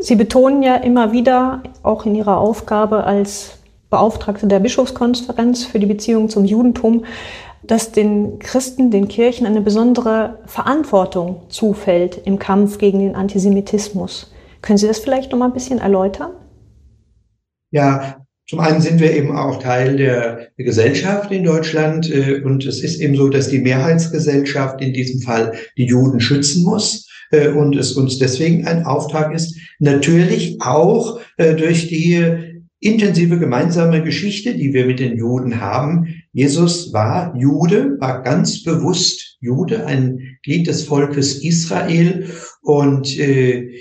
Sie 0.00 0.16
betonen 0.16 0.64
ja 0.64 0.78
immer 0.78 1.12
wieder, 1.12 1.62
auch 1.84 2.06
in 2.06 2.16
Ihrer 2.16 2.38
Aufgabe 2.38 3.04
als 3.04 3.60
Beauftragte 3.88 4.48
der 4.48 4.58
Bischofskonferenz 4.58 5.64
für 5.64 5.78
die 5.78 5.86
Beziehung 5.86 6.28
zum 6.28 6.44
Judentum, 6.44 7.04
dass 7.62 7.92
den 7.92 8.38
Christen, 8.38 8.90
den 8.90 9.08
Kirchen 9.08 9.46
eine 9.46 9.60
besondere 9.60 10.38
Verantwortung 10.46 11.42
zufällt 11.48 12.20
im 12.24 12.38
Kampf 12.38 12.78
gegen 12.78 13.00
den 13.00 13.14
Antisemitismus. 13.14 14.32
Können 14.62 14.78
Sie 14.78 14.86
das 14.86 14.98
vielleicht 14.98 15.32
noch 15.32 15.38
mal 15.38 15.46
ein 15.46 15.52
bisschen 15.52 15.78
erläutern? 15.78 16.30
Ja, 17.70 18.16
zum 18.48 18.58
einen 18.58 18.80
sind 18.80 18.98
wir 18.98 19.14
eben 19.14 19.36
auch 19.36 19.62
Teil 19.62 19.96
der 19.96 20.48
Gesellschaft 20.56 21.30
in 21.30 21.44
Deutschland 21.44 22.10
äh, 22.10 22.40
und 22.42 22.66
es 22.66 22.82
ist 22.82 23.00
eben 23.00 23.14
so, 23.14 23.28
dass 23.28 23.48
die 23.48 23.60
Mehrheitsgesellschaft 23.60 24.80
in 24.80 24.92
diesem 24.92 25.20
Fall 25.20 25.52
die 25.76 25.86
Juden 25.86 26.18
schützen 26.18 26.64
muss 26.64 27.08
äh, 27.30 27.48
und 27.48 27.76
es 27.76 27.92
uns 27.92 28.18
deswegen 28.18 28.66
ein 28.66 28.84
Auftrag 28.86 29.32
ist, 29.32 29.56
natürlich 29.78 30.60
auch 30.60 31.20
äh, 31.36 31.54
durch 31.54 31.86
die 31.86 32.60
intensive 32.80 33.38
gemeinsame 33.38 34.02
Geschichte, 34.02 34.54
die 34.54 34.72
wir 34.72 34.86
mit 34.86 34.98
den 34.98 35.16
Juden 35.16 35.60
haben. 35.60 36.19
Jesus 36.32 36.92
war 36.92 37.34
Jude, 37.36 37.96
war 37.98 38.22
ganz 38.22 38.62
bewusst 38.62 39.36
Jude, 39.40 39.86
ein 39.86 40.38
Glied 40.42 40.68
des 40.68 40.84
Volkes 40.84 41.42
Israel. 41.42 42.30
Und 42.62 43.18
äh, 43.18 43.80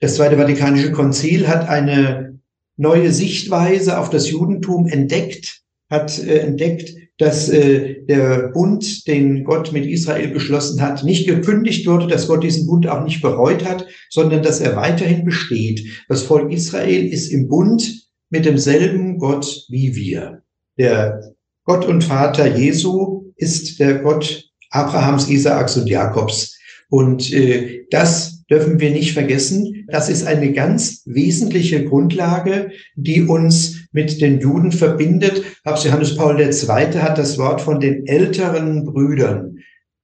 das 0.00 0.16
Zweite 0.16 0.36
Vatikanische 0.36 0.92
Konzil 0.92 1.48
hat 1.48 1.68
eine 1.68 2.40
neue 2.76 3.12
Sichtweise 3.12 3.98
auf 3.98 4.10
das 4.10 4.30
Judentum 4.30 4.88
entdeckt, 4.88 5.62
hat 5.90 6.18
äh, 6.18 6.38
entdeckt, 6.38 6.94
dass 7.18 7.48
äh, 7.50 8.02
der 8.06 8.48
Bund, 8.48 9.06
den 9.06 9.44
Gott 9.44 9.72
mit 9.72 9.86
Israel 9.86 10.32
geschlossen 10.32 10.80
hat, 10.80 11.04
nicht 11.04 11.26
gekündigt 11.26 11.86
wurde, 11.86 12.06
dass 12.06 12.26
Gott 12.26 12.42
diesen 12.42 12.66
Bund 12.66 12.88
auch 12.88 13.04
nicht 13.04 13.20
bereut 13.20 13.64
hat, 13.64 13.86
sondern 14.10 14.42
dass 14.42 14.60
er 14.60 14.74
weiterhin 14.74 15.24
besteht. 15.24 15.84
Das 16.08 16.22
Volk 16.22 16.50
Israel 16.50 17.06
ist 17.06 17.30
im 17.30 17.46
Bund 17.46 18.08
mit 18.30 18.46
demselben 18.46 19.18
Gott 19.18 19.66
wie 19.68 19.94
wir. 19.94 20.42
Der 20.78 21.34
Gott 21.64 21.84
und 21.86 22.04
Vater 22.04 22.56
Jesu 22.56 23.32
ist 23.36 23.78
der 23.78 23.98
Gott 23.98 24.44
Abrahams, 24.70 25.28
Isaaks 25.28 25.76
und 25.76 25.88
Jakobs. 25.88 26.58
Und 26.88 27.32
äh, 27.32 27.84
das 27.90 28.44
dürfen 28.50 28.80
wir 28.80 28.90
nicht 28.90 29.12
vergessen. 29.12 29.86
Das 29.88 30.08
ist 30.08 30.26
eine 30.26 30.52
ganz 30.52 31.02
wesentliche 31.06 31.84
Grundlage, 31.84 32.70
die 32.96 33.22
uns 33.22 33.86
mit 33.92 34.20
den 34.20 34.40
Juden 34.40 34.72
verbindet. 34.72 35.42
Papst 35.64 35.84
Johannes 35.84 36.16
Paul 36.16 36.38
II. 36.40 36.50
hat 36.98 37.16
das 37.16 37.38
Wort 37.38 37.60
von 37.60 37.80
den 37.80 38.06
älteren 38.06 38.84
Brüdern 38.84 39.51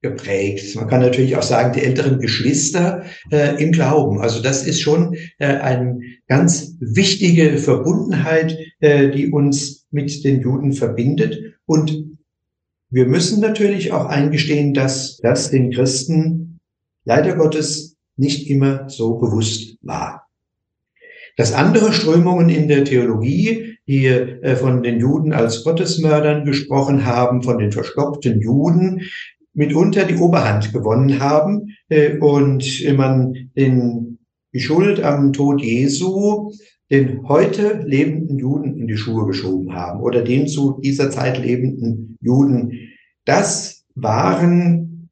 geprägt. 0.01 0.77
Man 0.77 0.87
kann 0.87 1.01
natürlich 1.01 1.37
auch 1.37 1.43
sagen, 1.43 1.73
die 1.73 1.85
älteren 1.85 2.21
Geschwister 2.21 3.05
äh, 3.31 3.61
im 3.63 3.73
Glauben. 3.73 4.21
Also 4.21 4.41
das 4.41 4.67
ist 4.67 4.81
schon 4.81 5.17
äh, 5.39 5.47
eine 5.47 5.99
ganz 6.29 6.77
wichtige 6.81 7.59
Verbundenheit, 7.59 8.57
äh, 8.81 9.11
die 9.11 9.33
uns 9.33 9.87
mit 9.91 10.25
den 10.25 10.41
Juden 10.41 10.73
verbindet. 10.73 11.57
Und 11.67 12.19
wir 12.91 13.07
müssen 13.07 13.41
natürlich 13.41 13.93
auch 13.93 14.07
eingestehen, 14.07 14.73
dass 14.73 15.19
das 15.19 15.51
den 15.51 15.73
Christen 15.73 16.61
leider 17.05 17.35
Gottes 17.35 17.97
nicht 18.17 18.49
immer 18.49 18.89
so 18.89 19.17
bewusst 19.17 19.79
war. 19.83 20.27
Dass 21.37 21.53
andere 21.53 21.93
Strömungen 21.93 22.49
in 22.49 22.69
der 22.69 22.85
Theologie, 22.85 23.79
die 23.87 24.07
äh, 24.07 24.57
von 24.57 24.83
den 24.83 25.01
Juden 25.01 25.33
als 25.33 25.65
Gottesmördern 25.65 26.45
gesprochen 26.45 27.05
haben, 27.05 27.43
von 27.43 27.59
den 27.59 27.73
verstockten 27.73 28.41
Juden, 28.41 29.03
mitunter 29.59 30.05
die 30.05 30.17
Oberhand 30.17 30.73
gewonnen 30.73 31.19
haben 31.21 31.75
äh, 31.89 32.17
und 32.19 32.65
man 32.97 33.51
den, 33.57 34.19
die 34.55 34.61
Schuld 34.61 35.03
am 35.03 35.33
Tod 35.33 35.61
Jesu 35.61 36.53
den 36.91 37.29
heute 37.29 37.83
lebenden 37.85 38.39
Juden 38.39 38.79
in 38.79 38.87
die 38.87 38.97
Schuhe 38.97 39.27
geschoben 39.27 39.75
haben 39.75 40.01
oder 40.01 40.23
den 40.23 40.47
zu 40.47 40.81
dieser 40.83 41.11
Zeit 41.11 41.39
lebenden 41.39 42.17
Juden. 42.23 42.73
Das 43.27 43.85
waren 43.95 45.11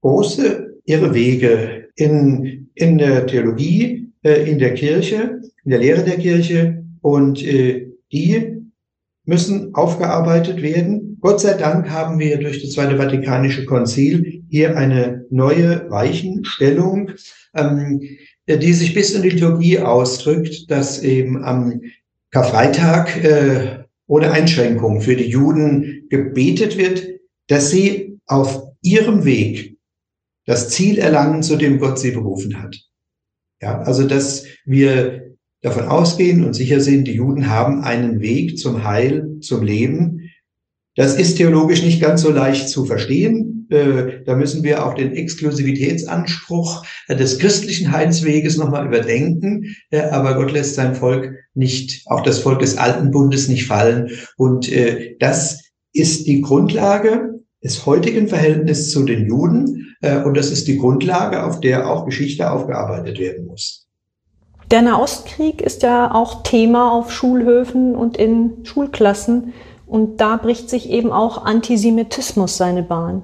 große 0.00 0.80
Irrwege 0.86 1.88
in, 1.96 2.70
in 2.74 2.96
der 2.96 3.26
Theologie, 3.26 4.12
äh, 4.22 4.48
in 4.50 4.58
der 4.58 4.74
Kirche, 4.74 5.42
in 5.64 5.70
der 5.70 5.80
Lehre 5.80 6.04
der 6.04 6.16
Kirche 6.16 6.84
und 7.02 7.44
äh, 7.44 7.88
die 8.10 8.61
müssen 9.24 9.74
aufgearbeitet 9.74 10.62
werden 10.62 11.12
Gott 11.22 11.40
sei 11.40 11.54
Dank 11.54 11.88
haben 11.88 12.18
wir 12.18 12.38
durch 12.38 12.60
das 12.60 12.72
Zweite 12.72 12.96
Vatikanische 12.96 13.64
Konzil 13.64 14.42
hier 14.50 14.76
eine 14.76 15.24
neue 15.30 15.88
Weichenstellung, 15.88 17.12
ähm, 17.54 18.02
die 18.48 18.72
sich 18.72 18.92
bis 18.92 19.14
in 19.14 19.22
die 19.22 19.30
Liturgie 19.30 19.78
ausdrückt, 19.78 20.68
dass 20.68 21.00
eben 21.00 21.44
am 21.44 21.80
Karfreitag 22.32 23.24
äh, 23.24 23.84
ohne 24.08 24.32
Einschränkung 24.32 25.00
für 25.00 25.14
die 25.14 25.28
Juden 25.28 26.08
gebetet 26.10 26.76
wird, 26.76 27.06
dass 27.46 27.70
sie 27.70 28.18
auf 28.26 28.64
ihrem 28.82 29.24
Weg 29.24 29.76
das 30.44 30.70
Ziel 30.70 30.98
erlangen, 30.98 31.44
zu 31.44 31.54
dem 31.54 31.78
Gott 31.78 32.00
sie 32.00 32.10
berufen 32.10 32.60
hat. 32.60 32.76
Ja, 33.60 33.80
also 33.82 34.08
dass 34.08 34.44
wir 34.64 35.31
davon 35.62 35.84
ausgehen 35.84 36.44
und 36.44 36.54
sicher 36.54 36.80
sind, 36.80 37.06
die 37.06 37.14
Juden 37.14 37.48
haben 37.48 37.82
einen 37.82 38.20
Weg 38.20 38.58
zum 38.58 38.84
Heil, 38.84 39.38
zum 39.40 39.62
Leben, 39.62 40.22
Das 40.94 41.14
ist 41.14 41.36
theologisch 41.36 41.82
nicht 41.82 42.02
ganz 42.02 42.20
so 42.20 42.30
leicht 42.30 42.68
zu 42.68 42.84
verstehen. 42.84 43.66
Äh, 43.70 44.24
da 44.26 44.36
müssen 44.36 44.62
wir 44.62 44.84
auch 44.84 44.92
den 44.94 45.12
Exklusivitätsanspruch 45.12 46.84
äh, 47.08 47.16
des 47.16 47.38
christlichen 47.38 47.92
Heilsweges 47.92 48.58
nochmal 48.58 48.86
überdenken. 48.86 49.74
Äh, 49.90 50.02
aber 50.02 50.34
Gott 50.34 50.52
lässt 50.52 50.74
sein 50.74 50.94
Volk 50.94 51.34
nicht, 51.54 52.02
auch 52.06 52.22
das 52.22 52.40
Volk 52.40 52.58
des 52.58 52.76
alten 52.76 53.10
Bundes 53.10 53.48
nicht 53.48 53.66
fallen. 53.66 54.10
Und 54.36 54.70
das 55.20 55.62
ist 55.92 56.26
die 56.26 56.40
Grundlage 56.40 57.40
des 57.62 57.84
heutigen 57.84 58.28
Verhältnisses 58.28 58.90
zu 58.90 59.04
den 59.04 59.26
Juden. 59.26 59.94
Und 60.24 60.34
das 60.34 60.50
ist 60.50 60.66
die 60.66 60.78
Grundlage, 60.78 61.44
auf 61.44 61.60
der 61.60 61.90
auch 61.90 62.06
Geschichte 62.06 62.50
aufgearbeitet 62.50 63.18
werden 63.18 63.46
muss. 63.46 63.81
Der 64.72 64.80
Nahostkrieg 64.80 65.60
ist 65.60 65.82
ja 65.82 66.14
auch 66.14 66.44
Thema 66.44 66.92
auf 66.92 67.12
Schulhöfen 67.12 67.94
und 67.94 68.16
in 68.16 68.64
Schulklassen. 68.64 69.52
Und 69.86 70.18
da 70.22 70.38
bricht 70.38 70.70
sich 70.70 70.88
eben 70.88 71.12
auch 71.12 71.44
Antisemitismus 71.44 72.56
seine 72.56 72.82
Bahn. 72.82 73.22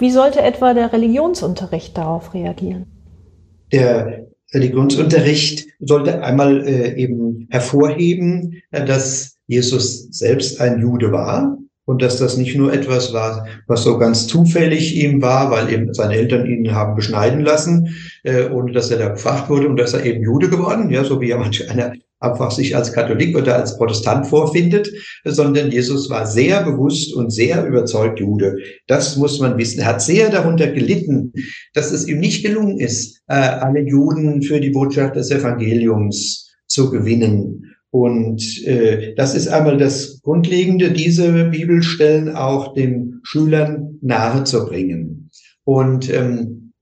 Wie 0.00 0.10
sollte 0.10 0.42
etwa 0.42 0.74
der 0.74 0.92
Religionsunterricht 0.92 1.96
darauf 1.96 2.34
reagieren? 2.34 2.86
Der 3.70 4.26
Religionsunterricht 4.52 5.68
sollte 5.78 6.24
einmal 6.24 6.66
äh, 6.66 7.00
eben 7.00 7.46
hervorheben, 7.50 8.60
dass 8.72 9.36
Jesus 9.46 10.08
selbst 10.10 10.60
ein 10.60 10.80
Jude 10.80 11.12
war 11.12 11.56
und 11.88 12.02
dass 12.02 12.18
das 12.18 12.36
nicht 12.36 12.54
nur 12.54 12.70
etwas 12.70 13.14
war, 13.14 13.46
was 13.66 13.82
so 13.82 13.96
ganz 13.96 14.26
zufällig 14.26 14.94
ihm 14.94 15.22
war, 15.22 15.50
weil 15.50 15.72
eben 15.72 15.94
seine 15.94 16.16
Eltern 16.16 16.44
ihn 16.44 16.74
haben 16.74 16.94
beschneiden 16.94 17.40
lassen, 17.40 17.96
äh, 18.24 18.44
ohne 18.50 18.72
dass 18.72 18.90
er 18.90 18.98
da 18.98 19.08
gefragt 19.08 19.48
wurde 19.48 19.66
und 19.66 19.78
dass 19.78 19.94
er 19.94 20.04
eben 20.04 20.22
Jude 20.22 20.50
geworden, 20.50 20.90
ja, 20.90 21.02
so 21.02 21.18
wie 21.22 21.28
ja 21.28 21.38
manch 21.38 21.68
einer 21.70 21.94
einfach 22.20 22.50
sich 22.50 22.76
als 22.76 22.92
Katholik 22.92 23.34
oder 23.38 23.56
als 23.56 23.78
Protestant 23.78 24.26
vorfindet, 24.26 24.92
sondern 25.24 25.70
Jesus 25.70 26.10
war 26.10 26.26
sehr 26.26 26.62
bewusst 26.62 27.14
und 27.14 27.30
sehr 27.30 27.64
überzeugt 27.66 28.20
Jude. 28.20 28.58
Das 28.86 29.16
muss 29.16 29.40
man 29.40 29.56
wissen. 29.56 29.80
Er 29.80 29.86
hat 29.86 30.02
sehr 30.02 30.28
darunter 30.28 30.66
gelitten, 30.66 31.32
dass 31.72 31.90
es 31.90 32.06
ihm 32.06 32.18
nicht 32.18 32.44
gelungen 32.44 32.78
ist, 32.80 33.22
äh, 33.28 33.34
alle 33.34 33.80
Juden 33.80 34.42
für 34.42 34.60
die 34.60 34.70
Botschaft 34.70 35.16
des 35.16 35.30
Evangeliums 35.30 36.52
zu 36.66 36.90
gewinnen. 36.90 37.67
Und 37.90 38.66
äh, 38.66 39.14
das 39.14 39.34
ist 39.34 39.48
einmal 39.48 39.78
das 39.78 40.20
Grundlegende, 40.22 40.90
diese 40.90 41.44
Bibelstellen 41.44 42.34
auch 42.34 42.74
den 42.74 43.20
Schülern 43.22 43.98
nahezubringen. 44.02 45.30
Und 45.64 46.12
ähm, 46.12 46.72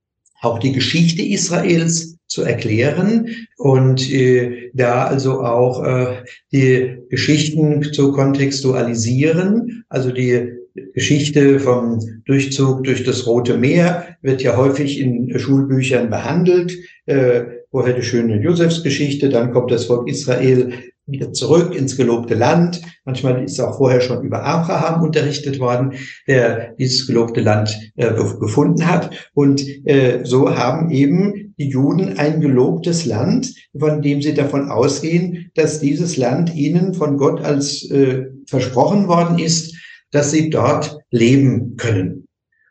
auch 0.41 0.59
die 0.59 0.73
Geschichte 0.73 1.23
Israels 1.23 2.17
zu 2.27 2.43
erklären 2.43 3.29
und 3.57 4.13
äh, 4.13 4.71
da 4.75 5.07
also 5.07 5.41
auch 5.43 5.85
äh, 5.85 6.25
die 6.53 6.99
Geschichten 7.09 7.83
zu 7.93 8.13
kontextualisieren. 8.13 9.85
Also 9.89 10.11
die 10.11 10.53
Geschichte 10.95 11.61
vom 11.61 12.01
Durchzug 12.27 12.85
durch 12.85 13.05
das 13.05 13.27
Rote 13.27 13.57
Meer 13.57 14.17
wird 14.23 14.43
ja 14.43 14.57
häufig 14.57 15.01
in 15.01 15.39
Schulbüchern 15.39 16.11
behandelt. 16.11 16.77
Äh, 17.07 17.45
vorher 17.71 17.95
die 17.95 18.03
schöne 18.03 18.43
Josefsgeschichte, 18.43 19.29
dann 19.29 19.53
kommt 19.53 19.71
das 19.71 19.87
Volk 19.87 20.09
Israel 20.09 20.73
wieder 21.07 21.33
zurück 21.33 21.75
ins 21.75 21.97
gelobte 21.97 22.35
Land. 22.35 22.83
Manchmal 23.05 23.45
ist 23.45 23.61
auch 23.61 23.77
vorher 23.79 24.01
schon 24.01 24.25
über 24.25 24.43
Abraham 24.43 25.03
unterrichtet 25.03 25.61
worden, 25.61 25.93
der 26.27 26.75
dieses 26.79 27.07
gelobte 27.07 27.41
Land 27.41 27.79
äh, 27.97 28.13
gefunden 28.13 28.87
hat. 28.87 29.31
Und 29.35 29.65
äh, 29.87 30.25
so 30.25 30.57
haben 30.57 30.91
eben 30.91 31.55
die 31.59 31.69
Juden 31.69 32.19
ein 32.19 32.41
gelobtes 32.41 33.07
Land, 33.07 33.55
von 33.79 34.03
dem 34.03 34.21
sie 34.21 34.35
davon 34.35 34.71
ausgehen, 34.71 35.51
dass 35.55 35.81
dieses 35.81 36.17
Land 36.17 36.55
ihnen 36.55 36.95
von 36.95 37.17
Gott 37.17 37.41
als 37.41 37.89
äh, 37.91 38.27
versprochen 38.47 39.09
worden 39.09 39.39
ist, 39.39 39.77
dass 40.11 40.33
sie 40.33 40.51
dort 40.51 40.99
leben 41.11 41.77
können. 41.77 42.27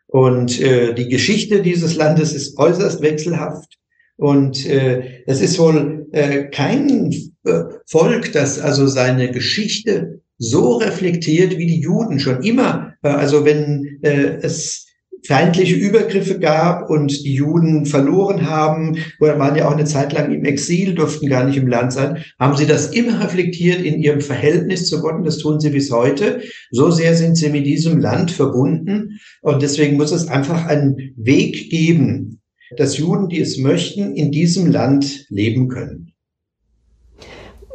Und 0.06 0.60
äh, 0.60 0.94
die 0.94 1.08
Geschichte 1.08 1.62
dieses 1.62 1.96
Landes 1.96 2.32
ist 2.32 2.58
äußerst 2.58 3.02
wechselhaft. 3.02 3.76
Und 4.16 4.66
äh, 4.66 5.22
es 5.26 5.40
ist 5.42 5.58
wohl 5.58 6.05
äh, 6.12 6.44
kein 6.44 7.12
äh, 7.44 7.62
Volk, 7.86 8.32
das 8.32 8.58
also 8.58 8.86
seine 8.86 9.30
Geschichte 9.30 10.20
so 10.38 10.76
reflektiert 10.76 11.56
wie 11.58 11.66
die 11.66 11.80
Juden 11.80 12.20
schon 12.20 12.42
immer. 12.42 12.94
Äh, 13.02 13.08
also 13.08 13.44
wenn 13.44 13.98
äh, 14.02 14.38
es 14.42 14.86
feindliche 15.26 15.74
Übergriffe 15.74 16.38
gab 16.38 16.88
und 16.88 17.24
die 17.24 17.34
Juden 17.34 17.86
verloren 17.86 18.48
haben, 18.48 18.98
oder 19.20 19.38
waren 19.38 19.56
ja 19.56 19.66
auch 19.66 19.72
eine 19.72 19.84
Zeit 19.84 20.12
lang 20.12 20.32
im 20.32 20.44
Exil, 20.44 20.94
durften 20.94 21.28
gar 21.28 21.44
nicht 21.44 21.56
im 21.56 21.66
Land 21.66 21.92
sein, 21.92 22.22
haben 22.38 22.56
sie 22.56 22.66
das 22.66 22.88
immer 22.88 23.22
reflektiert 23.22 23.82
in 23.82 24.00
ihrem 24.00 24.20
Verhältnis 24.20 24.88
zu 24.88 25.00
Gott 25.00 25.14
und 25.14 25.24
das 25.24 25.38
tun 25.38 25.58
sie 25.58 25.70
bis 25.70 25.90
heute. 25.90 26.42
So 26.70 26.90
sehr 26.90 27.14
sind 27.14 27.36
sie 27.36 27.48
mit 27.48 27.66
diesem 27.66 27.98
Land 27.98 28.30
verbunden 28.30 29.18
und 29.42 29.62
deswegen 29.62 29.96
muss 29.96 30.12
es 30.12 30.28
einfach 30.28 30.66
einen 30.66 31.14
Weg 31.16 31.70
geben, 31.70 32.40
dass 32.76 32.98
Juden, 32.98 33.28
die 33.28 33.40
es 33.40 33.58
möchten, 33.58 34.14
in 34.14 34.30
diesem 34.30 34.70
Land 34.70 35.26
leben 35.28 35.68
können. 35.68 36.12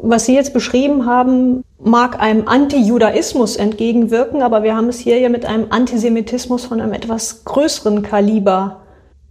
Was 0.04 0.26
Sie 0.26 0.34
jetzt 0.34 0.54
beschrieben 0.54 1.06
haben, 1.06 1.64
mag 1.80 2.20
einem 2.20 2.48
Antijudaismus 2.48 3.56
entgegenwirken, 3.56 4.42
aber 4.42 4.64
wir 4.64 4.76
haben 4.76 4.90
es 4.90 5.00
hier 5.00 5.20
ja 5.20 5.30
mit 5.30 5.46
einem 5.46 5.68
Antisemitismus 5.70 6.66
von 6.66 6.82
einem 6.82 6.94
etwas 6.94 7.46
größeren 7.46 8.02
Kaliber 8.02 8.82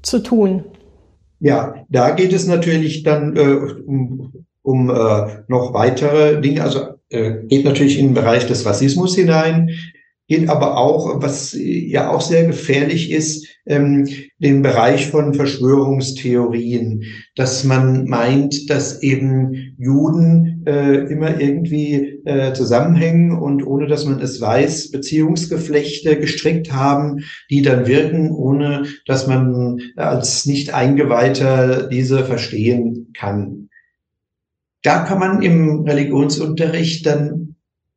zu 0.03 0.21
tun. 0.21 0.65
Ja, 1.41 1.75
da 1.89 2.11
geht 2.11 2.33
es 2.33 2.47
natürlich 2.47 3.03
dann 3.03 3.37
äh, 3.37 3.57
um, 3.87 4.47
um 4.63 4.91
äh, 4.91 5.43
noch 5.49 5.75
weitere 5.75 6.41
Dinge. 6.41 6.63
Also 6.63 6.81
äh, 7.09 7.47
geht 7.47 7.65
natürlich 7.65 7.99
in 7.99 8.09
den 8.09 8.15
Bereich 8.15 8.47
des 8.47 8.65
Rassismus 8.65 9.17
hinein 9.17 9.71
geht 10.31 10.49
aber 10.49 10.77
auch, 10.77 11.21
was 11.21 11.57
ja 11.59 12.09
auch 12.09 12.21
sehr 12.21 12.47
gefährlich 12.47 13.11
ist, 13.11 13.49
ähm, 13.67 14.07
den 14.39 14.63
Bereich 14.63 15.09
von 15.11 15.35
Verschwörungstheorien, 15.35 17.03
dass 17.35 17.65
man 17.65 18.05
meint, 18.05 18.71
dass 18.71 19.03
eben 19.03 19.75
Juden 19.77 20.63
äh, 20.67 20.99
immer 21.13 21.41
irgendwie 21.41 22.21
äh, 22.25 22.53
zusammenhängen 22.53 23.37
und 23.37 23.67
ohne 23.67 23.89
dass 23.89 24.07
man 24.07 24.21
es 24.21 24.41
weiß, 24.41 24.93
Beziehungsgeflechte 24.93 26.17
gestrickt 26.21 26.73
haben, 26.73 27.25
die 27.51 27.63
dann 27.63 27.89
wirken, 27.89 28.31
ohne 28.31 28.85
dass 29.07 29.27
man 29.27 29.81
als 29.97 30.47
nicht 30.47 30.73
Eingeweihter 30.73 31.89
diese 31.89 32.25
verstehen 32.25 33.09
kann. 33.19 33.69
Da 34.85 35.01
kann 35.01 35.19
man 35.19 35.43
im 35.43 35.81
Religionsunterricht 35.81 37.05
dann 37.05 37.57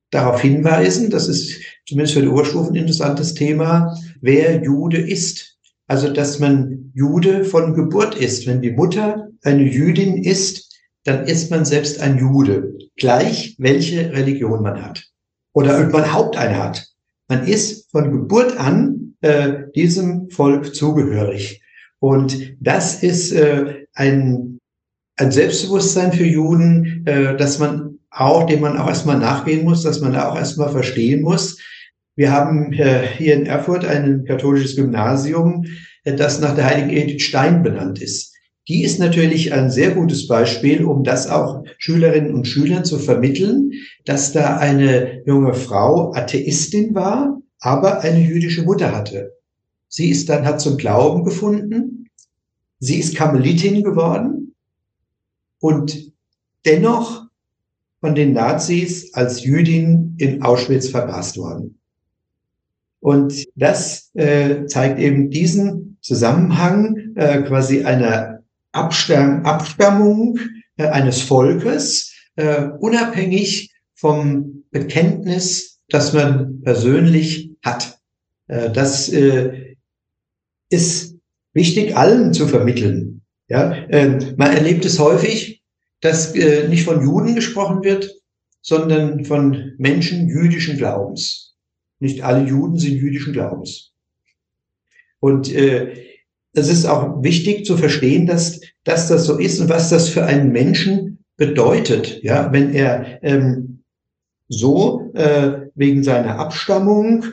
darauf 0.09 0.41
hinweisen, 0.41 1.09
das 1.09 1.27
ist 1.27 1.59
zumindest 1.87 2.15
für 2.15 2.21
die 2.21 2.27
Oberstufen 2.27 2.75
interessantes 2.75 3.33
Thema, 3.33 3.97
wer 4.21 4.63
Jude 4.63 4.97
ist. 4.97 5.57
Also, 5.87 6.11
dass 6.11 6.39
man 6.39 6.91
Jude 6.93 7.43
von 7.43 7.73
Geburt 7.73 8.15
ist. 8.15 8.47
Wenn 8.47 8.61
die 8.61 8.71
Mutter 8.71 9.29
eine 9.43 9.63
Jüdin 9.63 10.23
ist, 10.23 10.73
dann 11.03 11.25
ist 11.25 11.51
man 11.51 11.65
selbst 11.65 11.99
ein 11.99 12.17
Jude. 12.17 12.77
Gleich, 12.95 13.55
welche 13.59 14.11
Religion 14.13 14.63
man 14.63 14.81
hat. 14.81 15.03
Oder 15.53 15.73
ob 15.75 15.79
man 15.79 15.89
überhaupt 15.89 16.37
eine 16.37 16.57
hat. 16.57 16.87
Man 17.27 17.45
ist 17.45 17.91
von 17.91 18.11
Geburt 18.11 18.57
an 18.57 19.15
äh, 19.21 19.63
diesem 19.75 20.29
Volk 20.29 20.73
zugehörig. 20.73 21.61
Und 21.99 22.55
das 22.59 23.01
ist 23.03 23.31
äh, 23.31 23.85
ein, 23.93 24.59
ein 25.17 25.31
Selbstbewusstsein 25.31 26.13
für 26.13 26.25
Juden, 26.25 27.05
äh, 27.05 27.35
dass 27.37 27.59
man 27.59 27.99
auch, 28.09 28.45
dem 28.45 28.61
man 28.61 28.77
auch 28.77 28.87
erstmal 28.87 29.19
nachgehen 29.19 29.63
muss, 29.63 29.83
dass 29.83 30.01
man 30.01 30.15
auch 30.15 30.35
erstmal 30.35 30.69
verstehen 30.69 31.21
muss. 31.21 31.57
Wir 32.15 32.31
haben 32.31 32.73
äh, 32.73 33.07
hier 33.17 33.33
in 33.33 33.45
Erfurt 33.45 33.85
ein 33.85 34.25
katholisches 34.25 34.75
Gymnasium, 34.75 35.65
äh, 36.03 36.15
das 36.15 36.39
nach 36.39 36.55
der 36.55 36.65
heiligen 36.65 36.91
Edith 36.91 37.23
Stein 37.23 37.63
benannt 37.63 38.01
ist. 38.01 38.33
Die 38.67 38.83
ist 38.83 38.99
natürlich 38.99 39.51
ein 39.51 39.69
sehr 39.69 39.91
gutes 39.91 40.27
Beispiel, 40.27 40.85
um 40.85 41.03
das 41.03 41.29
auch 41.29 41.65
Schülerinnen 41.79 42.33
und 42.33 42.47
Schülern 42.47 42.85
zu 42.85 42.97
vermitteln, 42.97 43.71
dass 44.05 44.31
da 44.31 44.57
eine 44.57 45.23
junge 45.25 45.53
Frau 45.53 46.13
Atheistin 46.13 46.95
war, 46.95 47.41
aber 47.59 48.01
eine 48.01 48.21
jüdische 48.21 48.63
Mutter 48.63 48.95
hatte. 48.95 49.33
Sie 49.89 50.09
ist 50.09 50.29
dann, 50.29 50.45
hat 50.45 50.61
zum 50.61 50.77
Glauben 50.77 51.25
gefunden. 51.25 52.09
Sie 52.79 52.99
ist 52.99 53.15
Karmelitin 53.15 53.83
geworden 53.83 54.55
und 55.59 56.13
dennoch 56.65 57.27
von 57.99 58.15
den 58.15 58.33
Nazis 58.33 59.13
als 59.13 59.43
Jüdin 59.43 60.15
in 60.17 60.41
Auschwitz 60.41 60.89
verpasst 60.89 61.37
worden. 61.37 61.79
Und 63.03 63.45
das 63.55 64.11
äh, 64.13 64.65
zeigt 64.67 64.97
eben 64.97 65.29
diesen 65.29 65.97
Zusammenhang 65.99 67.13
äh, 67.15 67.41
quasi 67.41 67.83
einer 67.83 68.39
Abstamm 68.71 69.43
Abstammung 69.43 70.39
äh, 70.77 70.87
eines 70.87 71.21
Volkes, 71.21 72.13
äh, 72.37 72.69
unabhängig 72.79 73.73
vom 73.93 74.63
Bekenntnis, 74.71 75.81
das 75.89 76.13
man 76.13 76.61
persönlich 76.61 77.51
hat. 77.61 77.99
Äh, 78.47 78.71
das 78.71 79.09
äh, 79.09 79.75
ist 80.69 81.17
wichtig, 81.51 81.97
allen 81.97 82.33
zu 82.33 82.47
vermitteln. 82.47 83.21
Ja, 83.49 83.73
äh, 83.89 84.33
man 84.37 84.53
erlebt 84.53 84.85
es 84.85 84.97
häufig, 84.97 85.61
dass 85.99 86.33
äh, 86.35 86.69
nicht 86.69 86.85
von 86.85 87.03
Juden 87.03 87.35
gesprochen 87.35 87.83
wird, 87.83 88.09
sondern 88.61 89.25
von 89.25 89.73
Menschen 89.77 90.29
jüdischen 90.29 90.77
Glaubens. 90.77 91.42
Nicht 92.03 92.21
alle 92.21 92.45
Juden 92.45 92.77
sind 92.77 92.97
jüdischen 92.97 93.31
Glaubens. 93.31 93.93
Und 95.21 95.49
äh, 95.55 95.95
es 96.51 96.67
ist 96.67 96.85
auch 96.85 97.23
wichtig 97.23 97.65
zu 97.65 97.77
verstehen, 97.77 98.27
dass, 98.27 98.59
dass 98.83 99.07
das 99.07 99.23
so 99.25 99.37
ist 99.37 99.61
und 99.61 99.69
was 99.69 99.89
das 99.89 100.09
für 100.09 100.25
einen 100.25 100.51
Menschen 100.51 101.23
bedeutet, 101.37 102.21
ja, 102.21 102.51
wenn 102.51 102.73
er 102.73 103.23
ähm, 103.23 103.85
so 104.49 105.13
äh, 105.13 105.69
wegen 105.75 106.03
seiner 106.03 106.39
Abstammung 106.39 107.23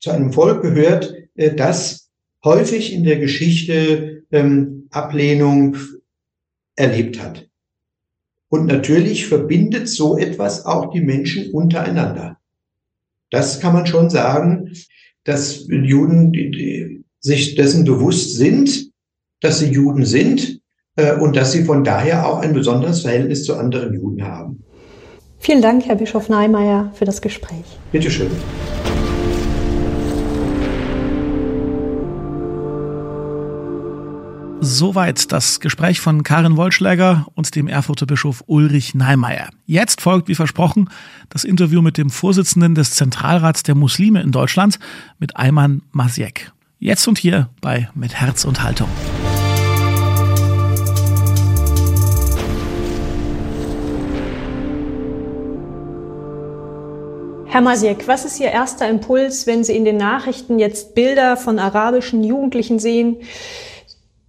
zu 0.00 0.10
einem 0.10 0.32
Volk 0.32 0.62
gehört, 0.62 1.14
äh, 1.34 1.54
das 1.54 2.08
häufig 2.42 2.94
in 2.94 3.04
der 3.04 3.18
Geschichte 3.18 4.24
ähm, 4.32 4.88
Ablehnung 4.88 5.76
erlebt 6.76 7.22
hat. 7.22 7.46
Und 8.48 8.64
natürlich 8.64 9.26
verbindet 9.26 9.86
so 9.86 10.16
etwas 10.16 10.64
auch 10.64 10.92
die 10.92 11.02
Menschen 11.02 11.52
untereinander. 11.52 12.38
Das 13.32 13.60
kann 13.60 13.72
man 13.72 13.86
schon 13.86 14.10
sagen, 14.10 14.72
dass 15.24 15.66
Juden 15.66 17.04
sich 17.18 17.54
dessen 17.54 17.84
bewusst 17.84 18.36
sind, 18.36 18.90
dass 19.40 19.58
sie 19.58 19.70
Juden 19.70 20.04
sind 20.04 20.60
äh, 20.96 21.14
und 21.14 21.34
dass 21.34 21.52
sie 21.52 21.64
von 21.64 21.82
daher 21.82 22.26
auch 22.26 22.40
ein 22.40 22.52
besonderes 22.52 23.00
Verhältnis 23.00 23.44
zu 23.44 23.56
anderen 23.56 23.94
Juden 23.94 24.22
haben. 24.22 24.62
Vielen 25.38 25.62
Dank, 25.62 25.86
Herr 25.86 25.96
Bischof 25.96 26.28
Neimeyer, 26.28 26.92
für 26.94 27.04
das 27.04 27.20
Gespräch. 27.20 27.64
Bitte 27.90 28.10
schön. 28.10 28.30
Soweit 34.64 35.32
das 35.32 35.58
Gespräch 35.58 36.00
von 36.00 36.22
Karin 36.22 36.56
Wollschläger 36.56 37.26
und 37.34 37.56
dem 37.56 37.66
Erfurter 37.66 38.06
Bischof 38.06 38.44
Ulrich 38.46 38.94
Neimeyer. 38.94 39.48
Jetzt 39.66 40.00
folgt, 40.00 40.28
wie 40.28 40.36
versprochen, 40.36 40.88
das 41.30 41.42
Interview 41.42 41.82
mit 41.82 41.98
dem 41.98 42.10
Vorsitzenden 42.10 42.76
des 42.76 42.92
Zentralrats 42.92 43.64
der 43.64 43.74
Muslime 43.74 44.22
in 44.22 44.30
Deutschland, 44.30 44.78
mit 45.18 45.36
Ayman 45.36 45.82
Masiek. 45.90 46.52
Jetzt 46.78 47.08
und 47.08 47.18
hier 47.18 47.48
bei 47.60 47.88
Mit 47.96 48.14
Herz 48.14 48.44
und 48.44 48.62
Haltung. 48.62 48.86
Herr 57.46 57.62
Masiek, 57.62 58.06
was 58.06 58.24
ist 58.24 58.38
Ihr 58.38 58.52
erster 58.52 58.88
Impuls, 58.88 59.48
wenn 59.48 59.64
Sie 59.64 59.76
in 59.76 59.84
den 59.84 59.96
Nachrichten 59.96 60.60
jetzt 60.60 60.94
Bilder 60.94 61.36
von 61.36 61.58
arabischen 61.58 62.22
Jugendlichen 62.22 62.78
sehen, 62.78 63.16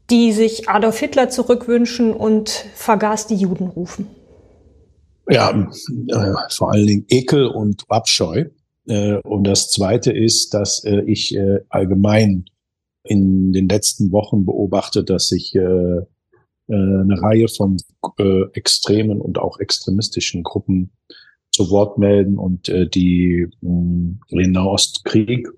die 0.09 0.31
sich 0.31 0.69
Adolf 0.69 0.99
Hitler 0.99 1.29
zurückwünschen 1.29 2.13
und 2.13 2.49
vergaß 2.75 3.27
die 3.27 3.35
Juden 3.35 3.67
rufen? 3.67 4.07
Ja, 5.29 5.51
äh, 5.51 6.33
vor 6.49 6.71
allen 6.71 6.87
Dingen 6.87 7.05
Ekel 7.09 7.47
und 7.47 7.83
Abscheu. 7.87 8.45
Äh, 8.87 9.15
und 9.23 9.45
das 9.45 9.69
Zweite 9.69 10.11
ist, 10.11 10.53
dass 10.53 10.83
äh, 10.83 11.01
ich 11.05 11.35
äh, 11.35 11.59
allgemein 11.69 12.45
in 13.03 13.53
den 13.53 13.69
letzten 13.69 14.11
Wochen 14.11 14.45
beobachte, 14.45 15.03
dass 15.03 15.27
sich 15.27 15.57
eine 15.57 16.07
Reihe 16.69 17.49
von 17.49 17.75
extremen 18.53 19.19
und 19.19 19.37
auch 19.37 19.59
extremistischen 19.59 20.41
Gruppen 20.41 20.93
zu 21.51 21.69
Wort 21.69 21.97
melden 21.97 22.37
und 22.37 22.69
die 22.69 23.49
den 23.59 24.19
Nahostkrieg 24.31 25.49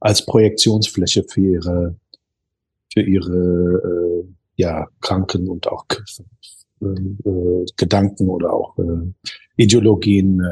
als 0.00 0.26
Projektionsfläche 0.26 1.22
für 1.22 1.40
ihre 1.40 1.96
für 2.92 3.02
ihre 3.02 4.24
ja 4.56 4.86
kranken 5.00 5.48
und 5.48 5.66
auch 5.66 5.86
Gedanken 7.76 8.28
oder 8.28 8.52
auch 8.52 8.76
Ideologien 9.56 10.42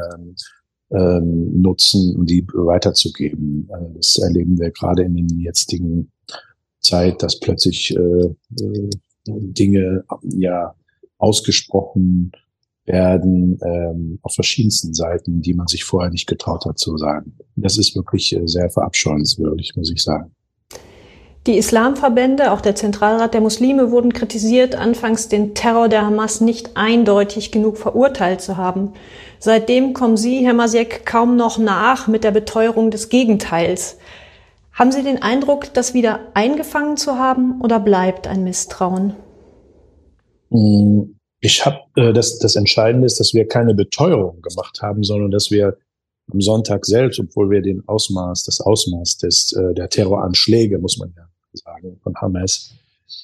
ähm, 0.91 1.61
nutzen, 1.61 2.15
um 2.15 2.25
die 2.25 2.45
weiterzugeben. 2.47 3.67
Also 3.71 3.93
das 3.95 4.17
erleben 4.17 4.59
wir 4.59 4.71
gerade 4.71 5.03
in 5.03 5.15
den 5.15 5.39
jetzigen 5.39 6.11
Zeit, 6.81 7.23
dass 7.23 7.39
plötzlich 7.39 7.95
äh, 7.95 8.25
äh, 8.25 8.89
Dinge 9.25 10.03
ja 10.23 10.75
ausgesprochen 11.17 12.31
werden 12.85 13.59
ähm, 13.63 14.19
auf 14.23 14.33
verschiedensten 14.33 14.93
Seiten, 14.93 15.41
die 15.41 15.53
man 15.53 15.67
sich 15.67 15.83
vorher 15.83 16.11
nicht 16.11 16.27
getraut 16.27 16.65
hat 16.65 16.79
zu 16.79 16.97
sagen. 16.97 17.37
Das 17.55 17.77
ist 17.77 17.95
wirklich 17.95 18.35
äh, 18.35 18.45
sehr 18.47 18.69
verabscheuenswürdig, 18.69 19.73
muss 19.75 19.91
ich 19.91 20.01
sagen. 20.01 20.31
Die 21.47 21.57
Islamverbände, 21.57 22.51
auch 22.51 22.61
der 22.61 22.75
Zentralrat 22.75 23.33
der 23.33 23.41
Muslime, 23.41 23.89
wurden 23.89 24.13
kritisiert, 24.13 24.75
anfangs 24.75 25.27
den 25.27 25.55
Terror 25.55 25.89
der 25.89 26.05
Hamas 26.05 26.39
nicht 26.39 26.77
eindeutig 26.77 27.51
genug 27.51 27.79
verurteilt 27.79 28.41
zu 28.41 28.57
haben. 28.57 28.93
Seitdem 29.39 29.93
kommen 29.93 30.17
Sie, 30.17 30.45
Herr 30.45 30.53
Masiek, 30.53 31.03
kaum 31.03 31.37
noch 31.37 31.57
nach 31.57 32.07
mit 32.07 32.23
der 32.23 32.29
Beteuerung 32.29 32.91
des 32.91 33.09
Gegenteils. 33.09 33.97
Haben 34.71 34.91
Sie 34.91 35.01
den 35.01 35.23
Eindruck, 35.23 35.73
das 35.73 35.95
wieder 35.95 36.19
eingefangen 36.35 36.95
zu 36.95 37.17
haben 37.17 37.59
oder 37.61 37.79
bleibt 37.79 38.27
ein 38.27 38.43
Misstrauen? 38.43 39.15
Hm, 40.51 41.15
ich 41.39 41.65
habe 41.65 41.79
äh, 41.95 42.13
das, 42.13 42.37
das 42.37 42.55
Entscheidende 42.55 43.07
ist, 43.07 43.19
dass 43.19 43.33
wir 43.33 43.47
keine 43.47 43.73
Beteuerung 43.73 44.43
gemacht 44.43 44.83
haben, 44.83 45.01
sondern 45.01 45.31
dass 45.31 45.49
wir 45.49 45.75
am 46.31 46.41
Sonntag 46.41 46.85
selbst, 46.85 47.19
obwohl 47.19 47.49
wir 47.49 47.61
den 47.61 47.87
Ausmaß, 47.87 48.43
das 48.43 48.61
Ausmaß 48.61 49.17
des 49.17 49.53
äh, 49.53 49.73
der 49.73 49.89
Terroranschläge, 49.89 50.79
muss 50.79 50.97
man 50.97 51.13
ja 51.15 51.27
sagen, 51.53 51.99
von 52.03 52.15
Hamas 52.15 52.71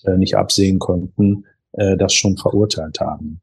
äh, 0.05 0.17
nicht 0.17 0.35
absehen 0.35 0.79
konnten, 0.79 1.45
äh, 1.73 1.97
das 1.97 2.13
schon 2.13 2.37
verurteilt 2.37 2.99
haben. 2.99 3.41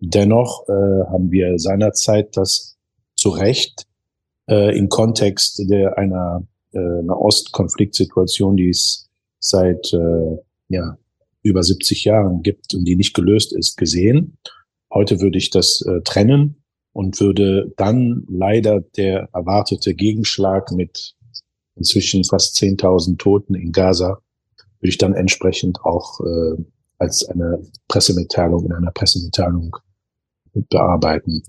Dennoch 0.00 0.68
äh, 0.68 0.72
haben 0.72 1.30
wir 1.30 1.58
seinerzeit 1.58 2.36
das 2.36 2.76
zu 3.16 3.30
Recht 3.30 3.86
äh, 4.48 4.76
im 4.76 4.88
Kontext 4.88 5.62
der 5.70 5.98
einer, 5.98 6.46
äh, 6.72 6.78
einer 6.78 7.20
Ostkonfliktsituation, 7.20 8.56
die 8.56 8.70
es 8.70 9.08
seit 9.38 9.92
äh, 9.92 10.36
ja, 10.68 10.96
über 11.42 11.62
70 11.62 12.04
Jahren 12.04 12.42
gibt 12.42 12.74
und 12.74 12.84
die 12.84 12.96
nicht 12.96 13.14
gelöst 13.14 13.52
ist, 13.52 13.76
gesehen. 13.76 14.38
Heute 14.92 15.20
würde 15.20 15.38
ich 15.38 15.50
das 15.50 15.82
äh, 15.82 16.00
trennen 16.02 16.59
und 16.92 17.20
würde 17.20 17.72
dann 17.76 18.24
leider 18.28 18.80
der 18.80 19.28
erwartete 19.32 19.94
Gegenschlag 19.94 20.70
mit 20.72 21.14
inzwischen 21.76 22.24
fast 22.24 22.56
10.000 22.56 23.18
Toten 23.18 23.54
in 23.54 23.72
Gaza, 23.72 24.20
würde 24.80 24.90
ich 24.90 24.98
dann 24.98 25.14
entsprechend 25.14 25.80
auch 25.82 26.20
äh, 26.20 26.62
als 26.98 27.24
eine 27.28 27.62
Pressemitteilung 27.88 28.66
in 28.66 28.72
einer 28.72 28.90
Pressemitteilung 28.90 29.76
bearbeiten. 30.52 31.42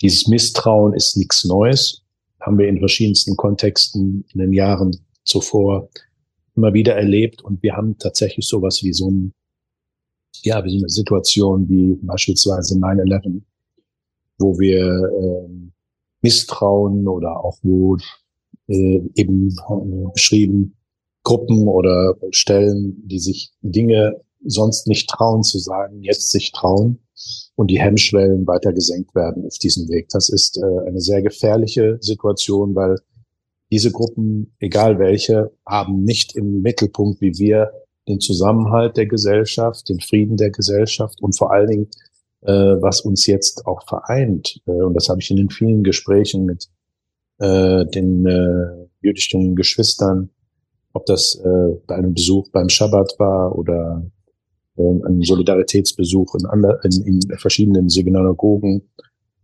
Dieses 0.00 0.28
Misstrauen 0.28 0.94
ist 0.94 1.16
nichts 1.16 1.44
Neues, 1.44 2.02
haben 2.40 2.58
wir 2.58 2.68
in 2.68 2.78
verschiedensten 2.78 3.36
Kontexten 3.36 4.24
in 4.32 4.40
den 4.40 4.52
Jahren 4.52 4.96
zuvor 5.24 5.88
immer 6.54 6.72
wieder 6.72 6.94
erlebt. 6.94 7.42
Und 7.42 7.62
wir 7.62 7.74
haben 7.74 7.98
tatsächlich 7.98 8.46
sowas 8.46 8.82
wie 8.82 8.92
so 8.92 9.10
ein, 9.10 9.32
ja, 10.42 10.64
wie 10.64 10.70
so 10.70 10.78
eine 10.78 10.88
Situation 10.88 11.68
wie 11.68 11.96
beispielsweise 12.02 12.76
9-11, 12.76 13.42
wo 14.38 14.58
wir 14.58 14.84
äh, 14.84 15.70
Misstrauen 16.22 17.06
oder 17.06 17.44
auch 17.44 17.58
wo 17.62 17.96
äh, 18.68 19.00
eben 19.14 19.48
äh, 19.48 20.12
beschrieben 20.12 20.76
Gruppen 21.24 21.68
oder 21.68 22.14
Stellen, 22.30 23.02
die 23.06 23.18
sich 23.18 23.52
Dinge 23.60 24.20
sonst 24.44 24.86
nicht 24.86 25.10
trauen 25.10 25.42
zu 25.42 25.58
sagen, 25.58 26.02
jetzt 26.02 26.30
sich 26.30 26.52
trauen 26.52 27.00
und 27.56 27.70
die 27.70 27.80
Hemmschwellen 27.80 28.46
weiter 28.46 28.72
gesenkt 28.72 29.14
werden 29.14 29.44
auf 29.44 29.58
diesem 29.58 29.88
Weg. 29.88 30.08
Das 30.10 30.28
ist 30.28 30.58
äh, 30.58 30.88
eine 30.88 31.00
sehr 31.00 31.22
gefährliche 31.22 31.98
Situation, 32.00 32.74
weil 32.74 32.96
diese 33.70 33.92
Gruppen, 33.92 34.54
egal 34.60 34.98
welche, 34.98 35.50
haben 35.66 36.04
nicht 36.04 36.36
im 36.36 36.62
Mittelpunkt 36.62 37.20
wie 37.20 37.32
wir 37.38 37.72
den 38.08 38.20
Zusammenhalt 38.20 38.96
der 38.96 39.06
Gesellschaft, 39.06 39.88
den 39.88 40.00
Frieden 40.00 40.36
der 40.36 40.50
Gesellschaft 40.50 41.20
und 41.20 41.36
vor 41.36 41.52
allen 41.52 41.68
Dingen, 41.68 41.88
was 42.40 43.00
uns 43.00 43.26
jetzt 43.26 43.66
auch 43.66 43.86
vereint. 43.88 44.60
Äh, 44.66 44.70
und 44.70 44.94
das 44.94 45.08
habe 45.08 45.20
ich 45.20 45.30
in 45.30 45.36
den 45.36 45.50
vielen 45.50 45.82
Gesprächen 45.82 46.44
mit 46.44 46.68
äh, 47.38 47.84
den 47.86 48.26
äh, 48.26 48.86
jüdischen 49.00 49.56
Geschwistern, 49.56 50.30
ob 50.92 51.06
das 51.06 51.40
äh, 51.44 51.74
bei 51.86 51.96
einem 51.96 52.14
Besuch 52.14 52.48
beim 52.50 52.68
Schabbat 52.68 53.14
war 53.18 53.56
oder 53.56 54.04
ähm, 54.76 55.02
einen 55.04 55.22
Solidaritätsbesuch 55.22 56.34
in, 56.36 56.46
ander, 56.46 56.80
in, 56.84 57.02
in 57.02 57.38
verschiedenen 57.38 57.88
Synagogen 57.88 58.88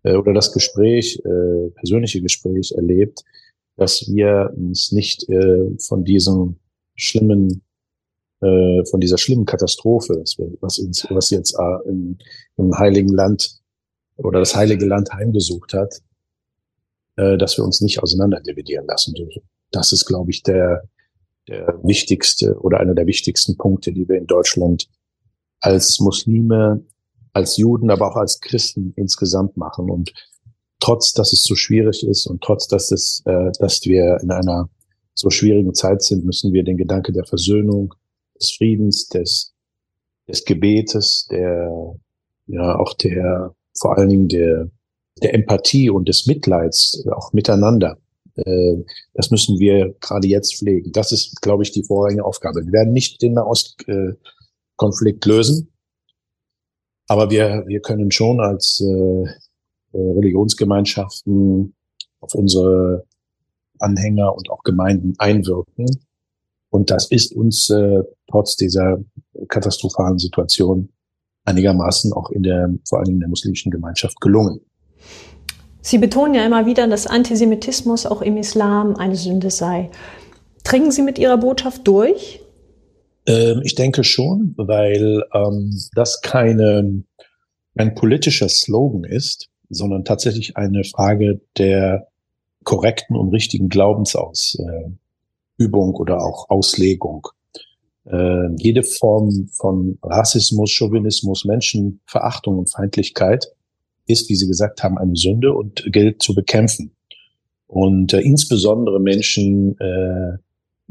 äh, 0.03 0.15
oder 0.15 0.33
das 0.33 0.53
Gespräch, 0.53 1.21
äh, 1.25 1.71
persönliche 1.71 2.23
Gespräch 2.23 2.73
erlebt, 2.73 3.25
dass 3.77 4.09
wir 4.09 4.53
uns 4.57 4.93
nicht 4.93 5.29
äh, 5.29 5.71
von 5.79 6.05
diesem 6.05 6.57
schlimmen, 6.95 7.63
äh, 8.45 8.85
von 8.85 9.01
dieser 9.01 9.19
schlimmen 9.19 9.47
Katastrophe, 9.47 10.23
was 10.61 10.79
uns, 10.79 11.07
was 11.11 11.31
jetzt 11.31 11.55
äh, 11.59 11.89
im, 11.89 12.19
im 12.57 12.79
Heiligen 12.79 13.13
Land 13.13 13.59
oder 14.17 14.41
das 14.41 14.55
Heilige 14.55 14.87
Land 14.87 15.13
heimgesucht 15.13 15.73
hat, 15.73 16.03
äh, 17.17 17.39
dass 17.39 17.57
wir 17.57 17.65
uns 17.65 17.81
nicht 17.81 18.03
auseinanderdividieren 18.03 18.87
lassen 18.87 19.15
dürfen. 19.15 19.43
Das 19.71 19.93
ist, 19.93 20.05
glaube 20.05 20.31
ich, 20.31 20.43
der, 20.43 20.83
der 21.49 21.79
wichtigste 21.83 22.55
oder 22.61 22.81
einer 22.81 22.95
der 22.95 23.07
wichtigsten 23.07 23.57
Punkte, 23.57 23.93
die 23.93 24.09
wir 24.09 24.19
in 24.19 24.27
Deutschland 24.27 24.89
als 25.61 25.99
Muslime, 26.01 26.85
als 27.33 27.57
Juden, 27.57 27.91
aber 27.91 28.11
auch 28.11 28.17
als 28.17 28.41
Christen 28.41 28.93
insgesamt 28.97 29.57
machen. 29.57 29.91
Und 29.91 30.13
trotz, 30.81 31.13
dass 31.13 31.33
es 31.33 31.45
so 31.45 31.55
schwierig 31.55 32.07
ist 32.07 32.27
und 32.27 32.43
trotz, 32.43 32.69
dass 32.69 32.91
es, 32.93 33.23
äh, 33.25 33.51
dass 33.59 33.85
wir 33.85 34.19
in 34.23 34.31
einer 34.31 34.69
so 35.15 35.31
schwierigen 35.31 35.75
Zeit 35.75 36.03
sind, 36.03 36.25
müssen 36.25 36.53
wir 36.53 36.63
den 36.63 36.77
Gedanke 36.77 37.13
der 37.13 37.25
Versöhnung, 37.25 37.95
des 38.39 38.53
Friedens, 38.53 39.09
des, 39.09 39.55
des 40.29 40.45
Gebetes, 40.45 41.27
der, 41.31 41.97
ja, 42.47 42.79
auch 42.79 42.95
der, 42.95 43.55
vor 43.79 43.97
allen 43.97 44.09
Dingen 44.09 44.29
der, 44.29 44.71
der 45.23 45.35
Empathie 45.35 45.91
und 45.91 46.09
des 46.09 46.27
Mitleids 46.27 47.05
auch 47.13 47.33
miteinander. 47.33 47.99
Äh, 48.37 48.77
das 49.15 49.31
müssen 49.31 49.59
wir 49.59 49.95
gerade 50.01 50.29
jetzt 50.29 50.57
pflegen. 50.57 50.93
Das 50.93 51.13
ist, 51.13 51.41
glaube 51.41 51.63
ich, 51.63 51.73
die 51.73 51.85
vorrangige 51.85 52.25
Aufgabe. 52.25 52.65
Wir 52.65 52.73
werden 52.73 52.93
nicht 52.93 53.23
den 53.23 53.35
Nahostkonflikt 53.35 55.25
lösen, 55.25 55.73
aber 57.07 57.31
wir, 57.31 57.65
wir 57.67 57.81
können 57.81 58.11
schon 58.11 58.41
als 58.41 58.81
äh, 58.81 59.25
Religionsgemeinschaften 59.93 61.75
auf 62.21 62.35
unsere 62.35 63.05
Anhänger 63.79 64.35
und 64.35 64.51
auch 64.51 64.63
Gemeinden 64.63 65.15
einwirken. 65.19 65.87
Und 66.71 66.91
das 66.91 67.11
ist 67.11 67.35
uns 67.35 67.71
äh, 67.71 68.03
trotz 68.31 68.57
dieser 68.57 68.99
katastrophalen 69.49 70.19
Situation 70.19 70.89
einigermaßen 71.45 72.13
auch 72.13 72.31
in 72.31 72.43
der, 72.43 72.71
vor 72.89 72.99
allen 72.99 73.07
Dingen 73.07 73.17
in 73.17 73.21
der 73.21 73.29
muslimischen 73.29 73.71
Gemeinschaft 73.71 74.21
gelungen. 74.21 74.61
Sie 75.81 75.99
betonen 75.99 76.35
ja 76.35 76.47
immer 76.47 76.65
wieder, 76.65 76.87
dass 76.87 77.07
Antisemitismus 77.07 78.07
auch 78.07 78.23
im 78.23 78.39
Islam 78.39 78.97
eine 78.97 79.17
Sünde 79.17 79.51
sei. 79.51 79.91
Dringen 80.65 80.91
Sie 80.91 81.03
mit 81.03 81.19
Ihrer 81.19 81.37
Botschaft 81.37 81.87
durch? 81.87 82.41
Ähm, 83.27 83.61
ich 83.65 83.75
denke 83.75 84.03
schon, 84.03 84.55
weil 84.57 85.23
ähm, 85.35 85.79
das 85.95 86.23
keine, 86.23 87.05
ein 87.77 87.95
politischer 87.95 88.49
Slogan 88.49 89.05
ist, 89.05 89.51
sondern 89.69 90.05
tatsächlich 90.05 90.57
eine 90.57 90.85
Frage 90.85 91.43
der 91.59 92.09
korrekten 92.65 93.17
und 93.17 93.29
richtigen 93.31 93.69
Glaubensausübung 93.69 94.89
äh, 95.59 95.99
oder 95.99 96.23
auch 96.23 96.49
Auslegung. 96.49 97.29
Äh, 98.07 98.55
jede 98.57 98.83
Form 98.83 99.49
von 99.53 99.99
Rassismus, 100.03 100.71
Chauvinismus, 100.71 101.45
Menschenverachtung 101.45 102.59
und 102.59 102.71
Feindlichkeit 102.71 103.47
ist, 104.07 104.29
wie 104.29 104.35
Sie 104.35 104.47
gesagt 104.47 104.83
haben, 104.83 104.99
eine 104.99 105.17
Sünde 105.17 105.55
und 105.55 105.85
gilt 105.91 106.23
zu 106.23 106.35
bekämpfen. 106.35 106.95
Und 107.67 108.13
äh, 108.13 108.21
insbesondere 108.21 109.01
Menschen 109.01 109.79
äh, 109.81 110.37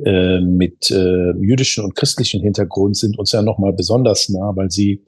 äh, 0.03 0.41
mit 0.41 0.89
äh, 0.89 1.31
jüdischen 1.37 1.83
und 1.83 1.95
christlichen 1.95 2.41
Hintergrund 2.41 2.97
sind 2.97 3.19
uns 3.19 3.31
ja 3.31 3.43
nochmal 3.43 3.73
besonders 3.73 4.27
nah, 4.29 4.55
weil 4.55 4.71
sie 4.71 5.03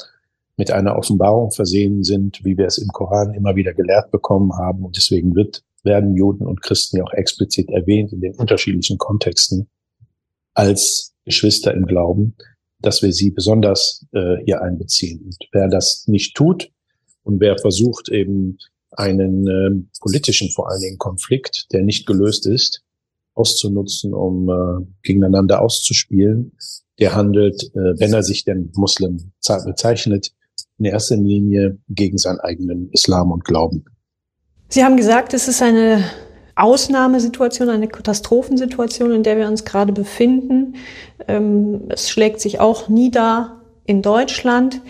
mit 0.58 0.70
einer 0.70 0.96
Offenbarung 0.96 1.50
versehen 1.52 2.04
sind, 2.04 2.46
wie 2.46 2.56
wir 2.58 2.68
es 2.68 2.78
im 2.78 2.90
Koran 2.90 3.34
immer 3.34 3.56
wieder 3.56 3.74
gelehrt 3.74 4.12
bekommen 4.12 4.54
haben. 4.54 4.86
Und 4.86 4.96
deswegen 4.96 5.36
wird, 5.36 5.64
werden 5.84 6.16
Juden 6.16 6.46
und 6.46 6.62
Christen 6.62 6.98
ja 6.98 7.04
auch 7.04 7.14
explizit 7.14 7.70
erwähnt 7.72 8.14
in 8.14 8.22
den 8.22 8.36
unterschiedlichen 8.36 9.00
Kontexten 9.00 9.68
als 10.54 11.15
Geschwister 11.26 11.74
im 11.74 11.86
Glauben, 11.86 12.36
dass 12.80 13.02
wir 13.02 13.12
sie 13.12 13.32
besonders 13.32 14.06
äh, 14.14 14.38
hier 14.46 14.62
einbeziehen. 14.62 15.22
Und 15.26 15.38
wer 15.52 15.68
das 15.68 16.08
nicht 16.08 16.36
tut 16.36 16.72
und 17.24 17.40
wer 17.40 17.58
versucht 17.58 18.10
eben 18.10 18.58
einen 18.92 19.48
äh, 19.48 20.00
politischen 20.00 20.50
vor 20.52 20.70
allen 20.70 20.82
Dingen 20.82 20.98
Konflikt, 20.98 21.68
der 21.74 21.84
nicht 21.84 22.06
gelöst 22.06 22.46
ist, 22.46 22.84
auszunutzen, 23.34 24.14
um 24.14 24.50
äh, 24.50 24.86
gegeneinander 25.04 25.62
auszuspielen, 25.62 26.54
der 27.00 27.16
handelt, 27.16 27.64
äh, 27.74 28.00
wenn 28.00 28.14
er 28.14 28.24
sich 28.24 28.46
denn 28.46 28.72
Muslim 28.76 29.32
bezeichnet, 29.66 30.32
in 30.78 30.86
erster 30.86 31.18
Linie 31.18 31.78
gegen 31.90 32.18
seinen 32.18 32.40
eigenen 32.40 32.90
Islam 32.92 33.32
und 33.32 33.44
Glauben. 33.44 33.86
Sie 34.70 34.84
haben 34.84 34.98
gesagt, 34.98 35.34
es 35.34 35.48
ist 35.48 35.62
eine 35.62 36.04
Ausnahmesituation, 36.56 37.70
eine 37.70 37.88
Katastrophensituation, 37.88 39.12
in 39.12 39.24
der 39.24 39.38
wir 39.38 39.48
uns 39.48 39.66
gerade 39.66 39.92
befinden. 39.92 40.76
Ähm, 41.28 41.82
es 41.90 42.10
schlägt 42.10 42.40
sich 42.40 42.60
auch 42.60 42.88
nieder 42.88 43.62
in 43.86 44.02
Deutschland. 44.02 44.82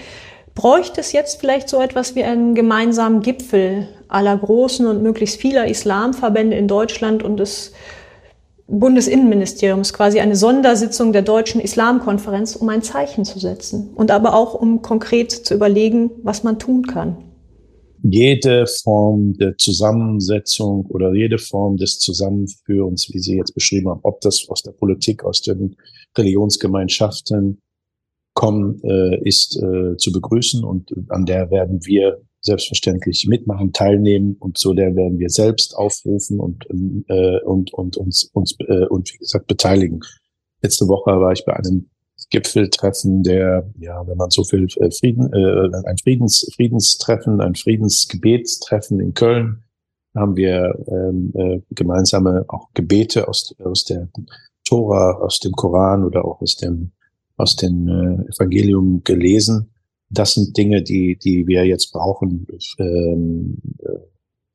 Bräuchte 0.53 1.01
es 1.01 1.11
jetzt 1.11 1.39
vielleicht 1.39 1.67
so 1.67 1.81
etwas 1.81 2.15
wie 2.15 2.23
einen 2.23 2.55
gemeinsamen 2.55 3.21
Gipfel 3.21 3.87
aller 4.07 4.37
großen 4.37 4.85
und 4.87 5.01
möglichst 5.01 5.41
vieler 5.41 5.67
Islamverbände 5.67 6.55
in 6.55 6.67
Deutschland 6.67 7.23
und 7.23 7.37
des 7.37 7.73
Bundesinnenministeriums, 8.67 9.93
quasi 9.93 10.19
eine 10.19 10.35
Sondersitzung 10.35 11.13
der 11.13 11.21
Deutschen 11.21 11.61
Islamkonferenz, 11.61 12.55
um 12.55 12.69
ein 12.69 12.81
Zeichen 12.81 13.25
zu 13.25 13.37
setzen 13.37 13.91
und 13.95 14.11
aber 14.11 14.33
auch 14.33 14.55
um 14.55 14.81
konkret 14.81 15.31
zu 15.31 15.53
überlegen, 15.53 16.09
was 16.23 16.43
man 16.43 16.57
tun 16.57 16.87
kann. 16.87 17.17
Jede 18.07 18.67
Form 18.67 19.33
der 19.33 19.57
Zusammensetzung 19.57 20.85
oder 20.87 21.13
jede 21.15 21.39
Form 21.39 21.77
des 21.77 21.97
Zusammenführens, 21.97 23.09
wie 23.11 23.17
Sie 23.17 23.35
jetzt 23.35 23.55
beschrieben 23.55 23.89
haben, 23.89 24.01
ob 24.03 24.21
das 24.21 24.47
aus 24.47 24.61
der 24.61 24.73
Politik, 24.73 25.23
aus 25.23 25.41
den 25.41 25.75
Religionsgemeinschaften 26.15 27.61
kommen, 28.35 28.79
äh, 28.83 29.27
ist 29.27 29.57
äh, 29.57 29.97
zu 29.97 30.11
begrüßen 30.11 30.63
und 30.63 30.93
an 31.09 31.25
der 31.25 31.49
werden 31.49 31.83
wir 31.85 32.21
selbstverständlich 32.41 33.25
mitmachen, 33.27 33.73
teilnehmen 33.73 34.35
und 34.39 34.59
so 34.59 34.73
der 34.73 34.95
werden 34.95 35.17
wir 35.17 35.29
selbst 35.31 35.75
aufrufen 35.75 36.39
und 36.39 36.63
äh, 37.07 37.41
und 37.43 37.73
und 37.73 37.97
uns 37.97 38.29
uns 38.33 38.55
und 38.89 39.11
wie 39.13 39.17
gesagt 39.17 39.47
beteiligen. 39.47 40.01
Letzte 40.61 40.87
Woche 40.87 41.09
war 41.19 41.31
ich 41.31 41.43
bei 41.43 41.55
einem 41.55 41.89
Gipfeltreffen, 42.29 43.23
der 43.23 43.69
ja, 43.79 44.05
wenn 44.07 44.17
man 44.17 44.29
so 44.29 44.43
viel 44.43 44.67
äh, 44.77 44.91
Frieden, 44.91 45.31
äh, 45.33 45.87
ein 45.87 45.97
Friedens 45.97 46.49
Friedenstreffen, 46.55 47.41
ein 47.41 47.55
Friedensgebetstreffen 47.55 48.99
in 48.99 49.13
Köln, 49.13 49.63
haben 50.15 50.35
wir 50.35 50.73
ähm, 50.87 51.31
äh, 51.35 51.61
gemeinsame 51.71 52.45
auch 52.47 52.69
Gebete 52.73 53.27
aus 53.27 53.53
aus 53.63 53.83
der 53.85 54.09
Tora, 54.63 55.13
aus 55.19 55.39
dem 55.39 55.51
Koran 55.51 56.03
oder 56.03 56.25
auch 56.25 56.41
aus 56.41 56.55
dem 56.55 56.91
aus 57.37 57.55
dem 57.55 57.87
äh, 57.87 58.31
Evangelium 58.31 59.03
gelesen 59.03 59.71
das 60.09 60.33
sind 60.33 60.55
Dinge, 60.57 60.81
die, 60.81 61.17
die 61.17 61.47
wir 61.47 61.65
jetzt 61.65 61.91
brauchen. 61.91 62.47
Ähm, 62.79 63.57
äh, 63.79 63.99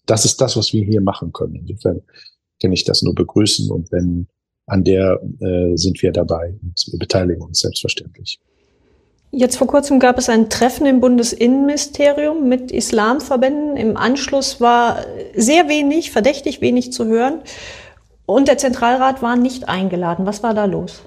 das 0.07 0.25
ist 0.25 0.41
das, 0.41 0.57
was 0.57 0.73
wir 0.73 0.85
hier 0.85 1.01
machen 1.01 1.33
können. 1.33 1.57
Insofern 1.57 2.03
kann 2.61 2.73
ich 2.73 2.85
das 2.85 3.03
nur 3.03 3.15
begrüßen 3.15 3.71
und 3.71 3.91
wenn 3.93 4.29
an 4.71 4.85
der 4.85 5.21
äh, 5.41 5.77
sind 5.77 6.01
wir 6.03 6.13
dabei 6.13 6.55
und 6.63 6.85
wir 6.91 6.99
beteiligen 6.99 7.43
uns 7.43 7.61
selbstverständlich. 7.61 8.39
Jetzt 9.33 9.57
vor 9.57 9.69
kurzem 9.69 10.01
gab 10.01 10.19
es 10.19 10.29
ein 10.29 10.51
Treffen 10.51 10.87
im 10.87 11.01
Bundesinnenministerium 11.01 12.49
mit 12.49 12.73
Islamverbänden. 12.73 13.77
Im 13.77 13.97
Anschluss 13.97 14.61
war 14.61 15.05
sehr 15.37 15.69
wenig, 15.69 16.11
verdächtig 16.11 16.61
wenig 16.61 16.93
zu 16.93 17.07
hören. 17.07 17.41
Und 18.27 18.49
der 18.49 18.59
Zentralrat 18.59 19.23
war 19.23 19.37
nicht 19.37 19.69
eingeladen. 19.69 20.27
Was 20.27 20.43
war 20.43 20.55
da 20.55 20.65
los? 20.65 21.03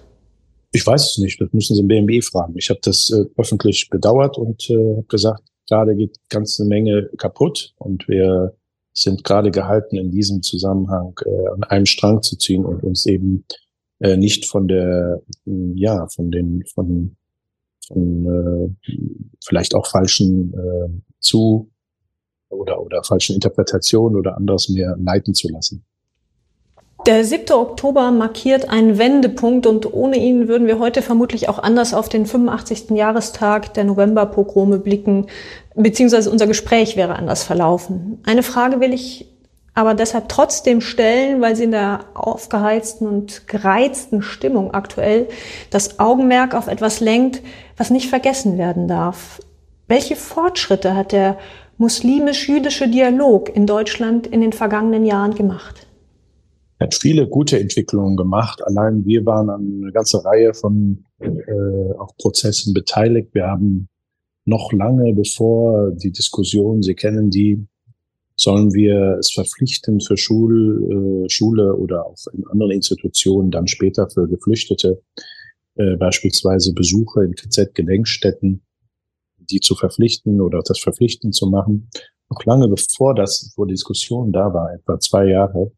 Ich 0.72 0.86
weiß 0.88 1.12
es 1.12 1.18
nicht, 1.20 1.40
das 1.40 1.52
müssen 1.52 1.76
Sie 1.76 1.82
im 1.82 1.88
BMB 1.88 2.24
fragen. 2.24 2.56
Ich 2.58 2.70
habe 2.70 2.80
das 2.82 3.12
äh, 3.12 3.26
öffentlich 3.38 3.90
bedauert 3.90 4.38
und 4.38 4.70
äh, 4.70 4.74
habe 4.74 5.06
gesagt, 5.08 5.44
gerade 5.68 5.96
geht 5.96 6.18
ganz 6.30 6.60
eine 6.60 6.70
Menge 6.70 7.10
kaputt 7.18 7.74
und 7.78 8.08
wir 8.08 8.56
sind 8.94 9.24
gerade 9.24 9.52
gehalten, 9.52 9.98
in 9.98 10.12
diesem 10.12 10.44
Zusammenhang 10.44 11.20
äh, 11.26 11.48
an 11.54 11.64
einem 11.64 11.86
Strang 11.86 12.22
zu 12.22 12.38
ziehen 12.38 12.66
und 12.66 12.84
uns 12.84 13.06
eben 13.06 13.46
äh, 14.00 14.18
nicht 14.18 14.46
von 14.46 14.68
der, 14.68 15.22
ja, 15.46 16.08
von 16.08 16.32
den, 16.32 16.64
von, 16.74 17.16
von 17.88 18.76
äh, 18.86 18.92
vielleicht 19.44 19.76
auch 19.76 19.88
falschen 19.88 20.54
äh, 20.54 20.90
zu 21.20 21.72
oder, 22.50 22.82
oder 22.82 23.04
falschen 23.04 23.34
Interpretationen 23.36 24.18
oder 24.18 24.38
anderes 24.38 24.70
mehr 24.70 24.96
leiten 25.00 25.34
zu 25.34 25.50
lassen. 25.50 25.84
Der 27.06 27.26
7. 27.26 27.52
Oktober 27.52 28.12
markiert 28.12 28.70
einen 28.70 28.98
Wendepunkt 28.98 29.68
und 29.68 29.92
ohne 29.92 30.16
ihn 30.16 30.48
würden 30.48 30.68
wir 30.68 30.80
heute 30.80 31.02
vermutlich 31.02 31.50
auch 31.50 31.60
anders 31.60 31.94
auf 31.94 32.08
den 32.08 32.26
85. 32.26 32.92
Jahrestag 32.92 33.74
der 33.74 33.84
Novemberpogrome 33.84 34.80
blicken, 34.80 35.28
beziehungsweise 35.76 36.32
unser 36.32 36.48
Gespräch 36.48 36.96
wäre 36.96 37.18
anders 37.18 37.44
verlaufen. 37.44 38.22
Eine 38.26 38.42
Frage 38.42 38.80
will 38.80 38.94
ich 38.94 39.28
aber 39.74 39.96
deshalb 39.96 40.30
trotzdem 40.30 40.80
stellen, 40.80 41.42
weil 41.42 41.58
sie 41.58 41.66
in 41.66 41.72
der 41.72 42.06
aufgeheizten 42.14 43.06
und 43.06 43.50
gereizten 43.50 44.22
Stimmung 44.22 44.74
aktuell 44.74 45.28
das 45.72 46.00
Augenmerk 46.00 46.56
auf 46.56 46.68
etwas 46.68 47.02
lenkt, 47.02 47.42
was 47.76 47.90
nicht 47.90 48.08
vergessen 48.08 48.58
werden 48.58 48.88
darf. 48.88 49.42
Welche 49.90 50.16
Fortschritte 50.16 50.96
hat 50.96 51.12
der 51.12 51.38
muslimisch-jüdische 51.78 52.88
Dialog 52.88 53.54
in 53.54 53.68
Deutschland 53.68 54.26
in 54.26 54.40
den 54.40 54.54
vergangenen 54.54 55.06
Jahren 55.06 55.36
gemacht? 55.36 55.86
Hat 56.84 56.96
viele 56.96 57.28
gute 57.28 57.60
Entwicklungen 57.60 58.16
gemacht. 58.16 58.62
Allein 58.66 59.06
wir 59.06 59.26
waren 59.26 59.50
an 59.50 59.82
einer 59.82 59.92
ganze 59.92 60.24
Reihe 60.24 60.54
von 60.54 61.06
äh, 61.20 61.32
auch 61.98 62.16
Prozessen 62.18 62.74
beteiligt. 62.74 63.34
Wir 63.34 63.48
haben 63.48 63.90
noch 64.46 64.72
lange 64.74 65.14
bevor 65.14 65.92
die 65.92 66.12
Diskussion, 66.12 66.84
Sie 66.84 66.96
kennen 66.96 67.30
die, 67.30 67.66
sollen 68.36 68.74
wir 68.74 69.18
es 69.20 69.32
verpflichten 69.32 70.02
für 70.02 70.18
Schul, 70.18 71.24
äh, 71.26 71.30
Schule 71.30 71.76
oder 71.76 72.06
auch 72.06 72.18
in 72.34 72.46
anderen 72.48 72.72
Institutionen, 72.72 73.52
dann 73.52 73.68
später 73.68 74.10
für 74.10 74.28
Geflüchtete, 74.28 75.02
äh, 75.76 75.96
beispielsweise 75.96 76.74
Besuche 76.74 77.24
in 77.24 77.36
KZ-Gedenkstätten, 77.36 78.62
die 79.38 79.60
zu 79.60 79.76
verpflichten 79.76 80.42
oder 80.42 80.62
das 80.66 80.80
verpflichten 80.80 81.32
zu 81.32 81.48
machen 81.50 81.90
noch 82.34 82.46
lange 82.46 82.68
bevor 82.68 83.14
das, 83.14 83.52
vor 83.56 83.68
Diskussion 83.68 84.32
da 84.32 84.54
war, 84.54 84.74
etwa 84.74 85.00
zwei 85.00 85.28
Jahre, 85.28 85.72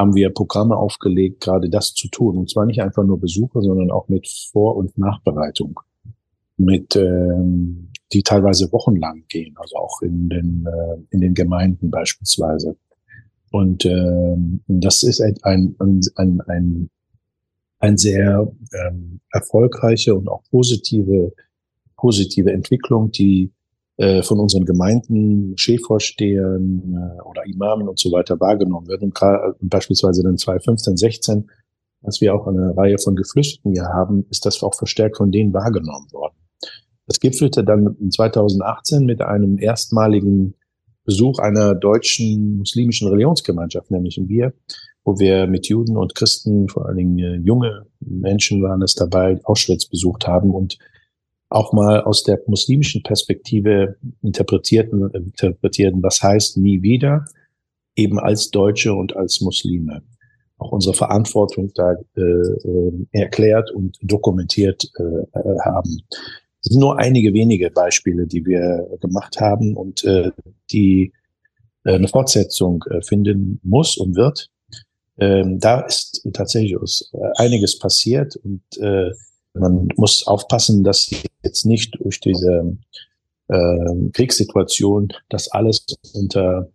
haben 0.00 0.14
wir 0.14 0.30
Programme 0.30 0.76
aufgelegt, 0.76 1.42
gerade 1.42 1.68
das 1.68 1.92
zu 1.92 2.08
tun. 2.08 2.38
Und 2.38 2.48
zwar 2.48 2.64
nicht 2.64 2.80
einfach 2.80 3.04
nur 3.04 3.20
Besuche, 3.20 3.60
sondern 3.60 3.90
auch 3.90 4.08
mit 4.08 4.26
Vor- 4.50 4.76
und 4.76 4.96
Nachbereitung. 4.96 5.78
Mit, 6.56 6.96
ähm, 6.96 7.90
die 8.10 8.22
teilweise 8.22 8.72
wochenlang 8.72 9.24
gehen, 9.28 9.54
also 9.58 9.76
auch 9.76 10.00
in 10.00 10.30
den, 10.30 10.66
äh, 10.66 10.96
in 11.10 11.20
den 11.20 11.34
Gemeinden 11.34 11.90
beispielsweise. 11.90 12.76
Und 13.50 13.84
ähm, 13.84 14.62
das 14.68 15.02
ist 15.02 15.20
ein, 15.20 15.36
ein, 15.42 15.76
ein, 16.16 16.40
ein, 16.46 16.90
ein 17.78 17.96
sehr 17.98 18.50
ähm, 18.72 19.20
erfolgreiche 19.32 20.14
und 20.14 20.28
auch 20.28 20.42
positive, 20.50 21.34
positive 21.98 22.50
Entwicklung, 22.50 23.10
die 23.10 23.52
äh, 24.00 24.22
von 24.22 24.40
unseren 24.40 24.64
Gemeinden, 24.64 25.52
Chefvorstehern 25.58 27.18
äh, 27.18 27.22
oder 27.22 27.44
Imamen 27.44 27.86
und 27.86 27.98
so 27.98 28.10
weiter 28.10 28.40
wahrgenommen 28.40 28.88
wird. 28.88 29.02
Und 29.02 29.14
gerade 29.14 29.54
beispielsweise 29.60 30.22
dann 30.22 30.38
2015, 30.38 30.96
16, 30.96 31.50
als 32.02 32.18
wir 32.22 32.34
auch 32.34 32.46
eine 32.46 32.74
Reihe 32.74 32.96
von 32.96 33.14
Geflüchteten 33.14 33.72
hier 33.74 33.84
haben, 33.84 34.24
ist 34.30 34.46
das 34.46 34.62
auch 34.62 34.74
verstärkt 34.74 35.18
von 35.18 35.30
denen 35.30 35.52
wahrgenommen 35.52 36.10
worden. 36.12 36.32
Das 37.06 37.20
gipfelte 37.20 37.62
dann 37.62 37.94
2018 38.10 39.04
mit 39.04 39.20
einem 39.20 39.58
erstmaligen 39.58 40.54
Besuch 41.04 41.38
einer 41.38 41.74
deutschen 41.74 42.56
muslimischen 42.56 43.08
Religionsgemeinschaft, 43.08 43.90
nämlich 43.90 44.16
in 44.16 44.28
Bier, 44.28 44.54
wo 45.04 45.18
wir 45.18 45.46
mit 45.46 45.68
Juden 45.68 45.98
und 45.98 46.14
Christen, 46.14 46.70
vor 46.70 46.86
allen 46.86 46.96
Dingen 46.96 47.18
äh, 47.18 47.36
junge 47.36 47.84
Menschen 48.00 48.62
waren 48.62 48.80
es 48.80 48.94
dabei, 48.94 49.40
Auschwitz 49.44 49.84
besucht 49.84 50.26
haben 50.26 50.54
und 50.54 50.78
auch 51.50 51.72
mal 51.72 52.02
aus 52.02 52.22
der 52.22 52.40
muslimischen 52.46 53.02
Perspektive 53.02 53.96
interpretierten, 54.22 55.10
interpretierten, 55.10 56.02
was 56.02 56.22
heißt 56.22 56.56
nie 56.56 56.80
wieder, 56.82 57.24
eben 57.96 58.18
als 58.18 58.50
Deutsche 58.50 58.94
und 58.94 59.16
als 59.16 59.40
Muslime. 59.40 60.02
Auch 60.58 60.72
unsere 60.72 60.94
Verantwortung 60.94 61.72
da 61.74 61.96
äh, 62.16 62.20
äh, 62.20 63.06
erklärt 63.12 63.70
und 63.72 63.98
dokumentiert 64.02 64.90
äh, 64.96 65.38
haben. 65.64 66.02
Das 66.62 66.72
sind 66.72 66.80
nur 66.80 66.98
einige 66.98 67.32
wenige 67.32 67.70
Beispiele, 67.70 68.26
die 68.26 68.44
wir 68.44 68.86
gemacht 69.00 69.40
haben 69.40 69.76
und 69.76 70.04
äh, 70.04 70.30
die 70.70 71.12
äh, 71.84 71.94
eine 71.94 72.08
Fortsetzung 72.08 72.84
äh, 72.90 73.02
finden 73.02 73.60
muss 73.62 73.96
und 73.96 74.16
wird. 74.16 74.50
Ähm, 75.18 75.58
da 75.58 75.80
ist 75.80 76.26
tatsächlich 76.32 76.76
einiges 77.36 77.78
passiert 77.78 78.36
und 78.36 78.62
äh, 78.78 79.10
man 79.54 79.88
muss 79.96 80.26
aufpassen, 80.26 80.84
dass 80.84 81.10
jetzt 81.42 81.66
nicht 81.66 81.96
durch 82.00 82.20
diese 82.20 82.76
äh, 83.48 84.10
Kriegssituation 84.12 85.12
das 85.28 85.50
alles 85.50 85.84
unter, 86.14 86.68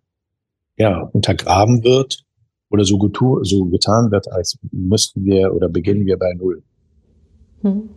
ja, 0.78 1.02
untergraben 1.14 1.84
wird 1.84 2.24
oder 2.70 2.84
so, 2.84 2.98
getu 2.98 3.44
so 3.44 3.66
getan 3.66 4.12
wird, 4.12 4.32
als 4.32 4.58
müssten 4.72 5.26
wir 5.26 5.54
oder 5.54 5.70
beginnen 5.70 6.06
wir 6.06 6.18
bei 6.18 6.34
Null. 6.34 6.64
Hm. 7.62 7.90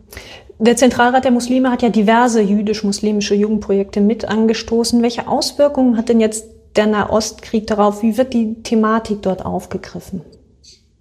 Der 0.59 0.75
Zentralrat 0.75 1.23
der 1.23 1.31
Muslime 1.31 1.71
hat 1.71 1.81
ja 1.81 1.89
diverse 1.89 2.41
jüdisch-muslimische 2.41 3.33
Jugendprojekte 3.33 4.01
mit 4.01 4.25
angestoßen. 4.25 5.01
Welche 5.01 5.27
Auswirkungen 5.27 5.95
hat 5.95 6.09
denn 6.09 6.19
jetzt 6.19 6.47
der 6.75 6.85
Nahostkrieg 6.85 7.65
darauf? 7.65 8.03
Wie 8.03 8.17
wird 8.17 8.33
die 8.33 8.61
Thematik 8.61 9.21
dort 9.21 9.45
aufgegriffen? 9.45 10.21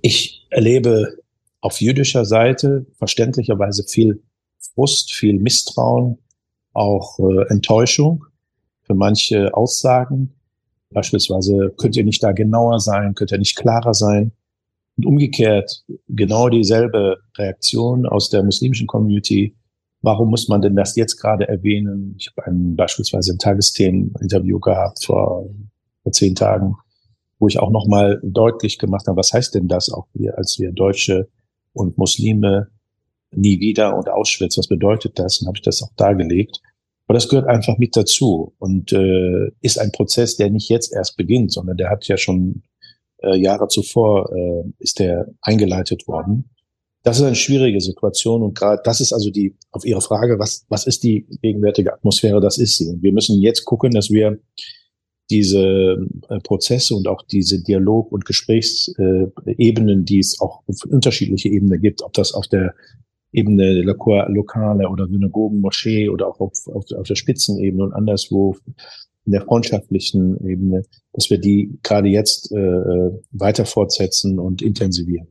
Ich 0.01 0.47
erlebe 0.51 1.19
auf 1.69 1.83
jüdischer 1.83 2.25
Seite 2.25 2.87
verständlicherweise 2.97 3.85
viel 3.85 4.23
Frust, 4.59 5.13
viel 5.13 5.39
Misstrauen, 5.39 6.17
auch 6.73 7.19
äh, 7.19 7.43
Enttäuschung 7.51 8.25
für 8.85 8.95
manche 8.95 9.53
Aussagen. 9.53 10.33
Beispielsweise 10.89 11.75
könnt 11.77 11.95
ihr 11.95 12.05
nicht 12.05 12.23
da 12.23 12.33
genauer 12.33 12.81
sein, 12.81 13.15
könnt 13.15 13.33
ihr 13.33 13.39
nicht 13.39 13.55
klarer 13.55 13.93
sein. 13.93 14.33
Und 14.97 15.05
umgekehrt 15.05 15.85
genau 16.09 16.49
dieselbe 16.49 17.19
Reaktion 17.37 18.07
aus 18.07 18.31
der 18.31 18.43
muslimischen 18.43 18.87
Community. 18.87 19.55
Warum 20.01 20.31
muss 20.31 20.49
man 20.49 20.63
denn 20.63 20.75
das 20.75 20.97
jetzt 20.97 21.19
gerade 21.19 21.47
erwähnen? 21.49 22.15
Ich 22.19 22.29
habe 22.29 22.47
ein, 22.47 22.77
beispielsweise 22.77 23.35
ein 23.35 23.39
Tagesthemen-Interview 23.39 24.59
gehabt 24.59 25.05
vor, 25.05 25.51
vor 26.03 26.13
zehn 26.13 26.35
Tagen, 26.35 26.77
wo 27.39 27.47
ich 27.47 27.59
auch 27.59 27.71
nochmal 27.71 28.21
deutlich 28.23 28.79
gemacht 28.79 29.07
habe, 29.07 29.19
was 29.19 29.35
heißt 29.35 29.55
denn 29.55 29.69
das 29.69 29.93
auch 29.93 30.07
wir, 30.15 30.39
als 30.39 30.59
wir 30.59 30.73
Deutsche 30.73 31.29
und 31.79 31.97
Muslime 31.97 32.69
nie 33.31 33.61
wieder 33.61 33.97
und 33.97 34.09
Auschwitz, 34.09 34.59
was 34.59 34.69
bedeutet 34.69 35.19
das? 35.19 35.41
Und 35.41 35.47
habe 35.49 35.59
ich 35.59 35.63
das 35.63 35.83
auch 35.83 35.93
dargelegt. 35.97 36.61
Aber 37.07 37.15
das 37.15 37.29
gehört 37.29 37.47
einfach 37.47 37.79
mit 37.79 37.97
dazu 37.97 38.55
und 38.59 38.93
äh, 38.93 39.51
ist 39.63 39.79
ein 39.79 39.93
Prozess, 39.93 40.37
der 40.37 40.51
nicht 40.51 40.69
jetzt 40.69 40.93
erst 40.93 41.17
beginnt, 41.17 41.53
sondern 41.53 41.77
der 41.77 41.89
hat 41.89 42.07
ja 42.07 42.19
schon 42.19 42.63
äh, 43.23 43.37
Jahre 43.37 43.69
zuvor 43.69 44.31
äh, 44.31 44.71
ist 44.79 44.99
der 44.99 45.29
eingeleitet 45.41 46.07
worden. 46.07 46.51
Das 47.05 47.19
ist 47.19 47.25
eine 47.25 47.37
schwierige 47.37 47.81
Situation 47.81 48.43
und 48.43 48.59
gerade 48.59 48.83
das 48.85 49.01
ist 49.01 49.15
also 49.15 49.31
die 49.31 49.57
auf 49.71 49.87
Ihre 49.87 50.03
Frage, 50.03 50.39
was 50.39 50.67
was 50.69 50.87
ist 50.87 51.03
die 51.03 51.27
gegenwärtige 51.41 51.95
Atmosphäre? 51.95 52.41
Das 52.41 52.59
ist 52.59 52.77
sie 52.77 52.89
und 52.89 53.03
wir 53.03 53.13
müssen 53.13 53.41
jetzt 53.41 53.65
gucken, 53.65 53.93
dass 53.93 54.11
wir 54.11 54.39
diese 55.31 56.07
äh, 56.29 56.39
Prozesse 56.41 56.95
und 56.95 57.09
auch 57.09 57.23
diese 57.23 57.63
Dialog- 57.63 58.13
und 58.13 58.25
Gesprächsebenen, 58.25 60.05
die 60.05 60.19
es 60.19 60.41
auch 60.41 60.63
auf 60.67 60.85
unterschiedliche 60.87 61.49
Ebenen 61.49 61.81
gibt, 61.81 62.03
ob 62.03 62.13
das 62.15 62.33
auf 62.33 62.47
der 62.47 62.75
Ebene 63.33 63.83
lokale 63.83 64.89
oder 64.89 65.07
Synagogen, 65.07 65.61
Moschee 65.61 66.09
oder 66.09 66.29
auch 66.29 66.41
auf, 66.41 66.67
auf, 66.67 66.85
auf 66.93 67.07
der 67.07 67.15
Spitzenebene 67.15 67.85
und 67.85 67.93
anderswo 67.93 68.57
in 69.27 69.33
der 69.33 69.43
freundschaftlichen 69.43 70.43
Ebene, 70.49 70.83
dass 71.13 71.29
wir 71.29 71.39
die 71.39 71.79
gerade 71.83 72.09
jetzt 72.09 72.51
äh, 72.53 72.59
äh 72.59 73.13
weiter 73.33 73.67
fortsetzen 73.67 74.39
und 74.39 74.63
intensivieren. 74.63 75.29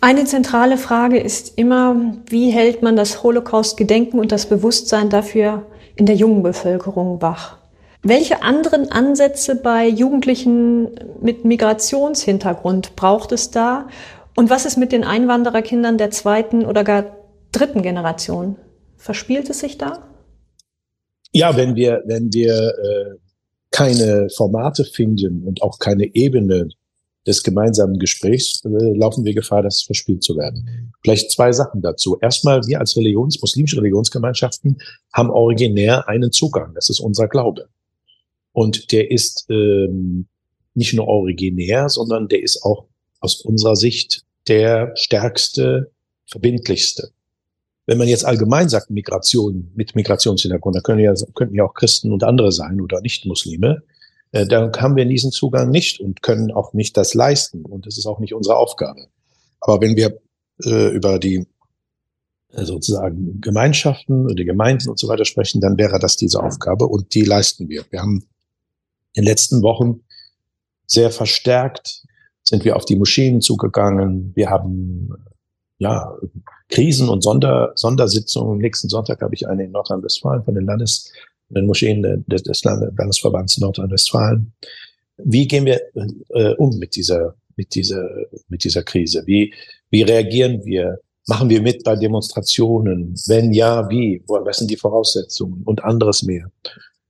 Eine 0.00 0.24
zentrale 0.24 0.76
Frage 0.76 1.18
ist 1.18 1.56
immer, 1.56 2.16
wie 2.28 2.50
hält 2.50 2.82
man 2.82 2.96
das 2.96 3.22
Holocaust-Gedenken 3.22 4.18
und 4.18 4.32
das 4.32 4.48
Bewusstsein 4.48 5.08
dafür 5.08 5.66
in 5.96 6.04
der 6.04 6.16
jungen 6.16 6.42
Bevölkerung 6.42 7.22
wach? 7.22 7.63
Welche 8.06 8.42
anderen 8.42 8.92
Ansätze 8.92 9.56
bei 9.56 9.88
Jugendlichen 9.88 10.90
mit 11.22 11.46
Migrationshintergrund 11.46 12.96
braucht 12.96 13.32
es 13.32 13.50
da? 13.50 13.88
Und 14.36 14.50
was 14.50 14.66
ist 14.66 14.76
mit 14.76 14.92
den 14.92 15.04
Einwandererkindern 15.04 15.96
der 15.96 16.10
zweiten 16.10 16.66
oder 16.66 16.84
gar 16.84 17.16
dritten 17.50 17.80
Generation? 17.80 18.56
Verspielt 18.98 19.48
es 19.48 19.60
sich 19.60 19.78
da? 19.78 20.06
Ja, 21.32 21.56
wenn 21.56 21.76
wir, 21.76 22.02
wenn 22.04 22.30
wir 22.30 22.54
äh, 22.54 23.14
keine 23.70 24.28
Formate 24.28 24.84
finden 24.84 25.42
und 25.42 25.62
auch 25.62 25.78
keine 25.78 26.14
Ebene 26.14 26.68
des 27.26 27.42
gemeinsamen 27.42 27.98
Gesprächs, 27.98 28.62
äh, 28.66 28.68
laufen 28.68 29.24
wir 29.24 29.32
Gefahr, 29.32 29.62
das 29.62 29.82
verspielt 29.82 30.22
zu 30.22 30.36
werden. 30.36 30.92
Vielleicht 31.02 31.30
zwei 31.30 31.52
Sachen 31.52 31.80
dazu. 31.80 32.18
Erstmal, 32.20 32.60
wir 32.66 32.80
als 32.80 32.98
Religions, 32.98 33.40
muslimische 33.40 33.78
Religionsgemeinschaften 33.78 34.76
haben 35.10 35.30
originär 35.30 36.06
einen 36.06 36.32
Zugang. 36.32 36.74
Das 36.74 36.90
ist 36.90 37.00
unser 37.00 37.28
Glaube. 37.28 37.68
Und 38.54 38.92
der 38.92 39.10
ist 39.10 39.46
ähm, 39.50 40.26
nicht 40.74 40.94
nur 40.94 41.08
originär, 41.08 41.88
sondern 41.88 42.28
der 42.28 42.40
ist 42.42 42.62
auch 42.62 42.86
aus 43.18 43.40
unserer 43.42 43.74
Sicht 43.74 44.24
der 44.46 44.92
stärkste, 44.94 45.90
verbindlichste. 46.26 47.10
Wenn 47.86 47.98
man 47.98 48.06
jetzt 48.06 48.24
allgemein 48.24 48.68
sagt 48.68 48.90
Migration 48.90 49.72
mit 49.74 49.96
Migrationshintergrund, 49.96 50.76
da 50.76 50.80
können 50.80 51.00
ja, 51.00 51.12
könnten 51.34 51.56
ja 51.56 51.64
auch 51.64 51.74
Christen 51.74 52.12
und 52.12 52.22
andere 52.22 52.52
sein 52.52 52.80
oder 52.80 53.00
Nicht-Muslime, 53.00 53.82
äh, 54.30 54.46
dann 54.46 54.72
haben 54.74 54.94
wir 54.94 55.04
diesen 55.04 55.32
Zugang 55.32 55.70
nicht 55.70 56.00
und 56.00 56.22
können 56.22 56.52
auch 56.52 56.74
nicht 56.74 56.96
das 56.96 57.12
leisten. 57.14 57.64
Und 57.64 57.86
das 57.86 57.98
ist 57.98 58.06
auch 58.06 58.20
nicht 58.20 58.34
unsere 58.34 58.56
Aufgabe. 58.56 59.08
Aber 59.60 59.80
wenn 59.80 59.96
wir 59.96 60.20
äh, 60.64 60.94
über 60.94 61.18
die 61.18 61.44
äh, 62.52 62.64
sozusagen 62.64 63.40
Gemeinschaften 63.40 64.26
oder 64.26 64.44
Gemeinden 64.44 64.90
und 64.90 64.98
so 64.98 65.08
weiter 65.08 65.24
sprechen, 65.24 65.60
dann 65.60 65.76
wäre 65.76 65.98
das 65.98 66.16
diese 66.16 66.40
Aufgabe 66.40 66.86
und 66.86 67.14
die 67.14 67.24
leisten 67.24 67.68
wir. 67.68 67.84
Wir 67.90 68.00
haben 68.00 68.24
den 69.16 69.24
letzten 69.24 69.62
Wochen 69.62 70.00
sehr 70.86 71.10
verstärkt 71.10 72.02
sind 72.42 72.64
wir 72.64 72.76
auf 72.76 72.84
die 72.84 72.96
Moscheen 72.96 73.40
zugegangen. 73.40 74.32
Wir 74.34 74.50
haben 74.50 75.10
ja 75.78 76.14
Krisen- 76.68 77.08
und 77.08 77.22
Sonder, 77.22 77.72
Sondersitzungen. 77.74 78.58
Nächsten 78.58 78.88
Sonntag 78.88 79.22
habe 79.22 79.34
ich 79.34 79.48
eine 79.48 79.64
in 79.64 79.72
Nordrhein-Westfalen 79.72 80.44
von 80.44 80.54
den 80.54 80.66
Landes, 80.66 81.10
den 81.48 81.66
Moscheen 81.66 82.24
des, 82.26 82.42
des 82.42 82.64
Landesverbands 82.64 83.58
Nordrhein-Westfalen. 83.58 84.52
Wie 85.16 85.46
gehen 85.46 85.64
wir 85.64 85.80
äh, 86.30 86.54
um 86.54 86.78
mit 86.78 86.96
dieser, 86.96 87.34
mit 87.56 87.74
dieser, 87.74 88.08
mit 88.48 88.64
dieser 88.64 88.82
Krise? 88.82 89.22
Wie, 89.26 89.54
wie 89.90 90.02
reagieren 90.02 90.64
wir? 90.64 90.98
Machen 91.26 91.48
wir 91.48 91.62
mit 91.62 91.84
bei 91.84 91.96
Demonstrationen? 91.96 93.14
Wenn 93.26 93.52
ja, 93.52 93.88
wie? 93.88 94.22
Was 94.26 94.58
sind 94.58 94.70
die 94.70 94.76
Voraussetzungen? 94.76 95.62
Und 95.64 95.82
anderes 95.82 96.22
mehr 96.22 96.50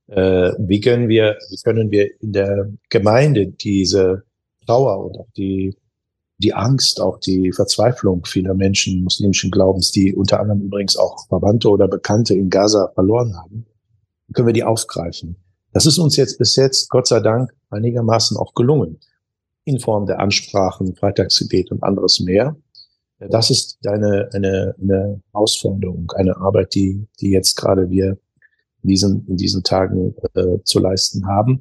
äh, 0.07 0.51
wie 0.59 0.79
können 0.81 1.09
wir, 1.09 1.37
wie 1.49 1.57
können 1.63 1.91
wir 1.91 2.09
in 2.21 2.33
der 2.33 2.71
Gemeinde 2.89 3.47
diese 3.47 4.23
Trauer 4.65 5.05
und 5.05 5.17
auch 5.17 5.29
die, 5.35 5.75
die 6.37 6.53
Angst, 6.53 7.01
auch 7.01 7.19
die 7.19 7.51
Verzweiflung 7.51 8.25
vieler 8.25 8.53
Menschen 8.53 9.03
muslimischen 9.03 9.51
Glaubens, 9.51 9.91
die 9.91 10.13
unter 10.13 10.39
anderem 10.39 10.61
übrigens 10.61 10.95
auch 10.97 11.27
Verwandte 11.27 11.69
oder 11.69 11.87
Bekannte 11.87 12.33
in 12.35 12.49
Gaza 12.49 12.91
verloren 12.93 13.35
haben, 13.35 13.65
können 14.33 14.47
wir 14.47 14.53
die 14.53 14.63
aufgreifen. 14.63 15.37
Das 15.71 15.85
ist 15.85 15.97
uns 15.97 16.15
jetzt 16.15 16.37
bis 16.37 16.55
jetzt, 16.55 16.89
Gott 16.89 17.07
sei 17.07 17.19
Dank, 17.19 17.51
einigermaßen 17.69 18.37
auch 18.37 18.53
gelungen. 18.53 18.99
In 19.65 19.79
Form 19.79 20.05
der 20.05 20.19
Ansprachen, 20.19 20.95
Freitagsgebet 20.95 21.71
und 21.71 21.83
anderes 21.83 22.19
mehr. 22.19 22.55
Das 23.17 23.49
ist 23.49 23.79
eine, 23.87 24.29
eine, 24.33 24.75
eine 24.79 25.21
Herausforderung, 25.31 26.11
eine 26.15 26.37
Arbeit, 26.37 26.75
die, 26.75 27.07
die 27.19 27.31
jetzt 27.31 27.55
gerade 27.55 27.89
wir 27.89 28.17
in 28.85 28.89
diesen, 28.89 29.25
in 29.27 29.35
diesen 29.35 29.63
Tagen 29.63 30.13
äh, 30.35 30.59
zu 30.63 30.79
leisten 30.79 31.25
haben. 31.25 31.59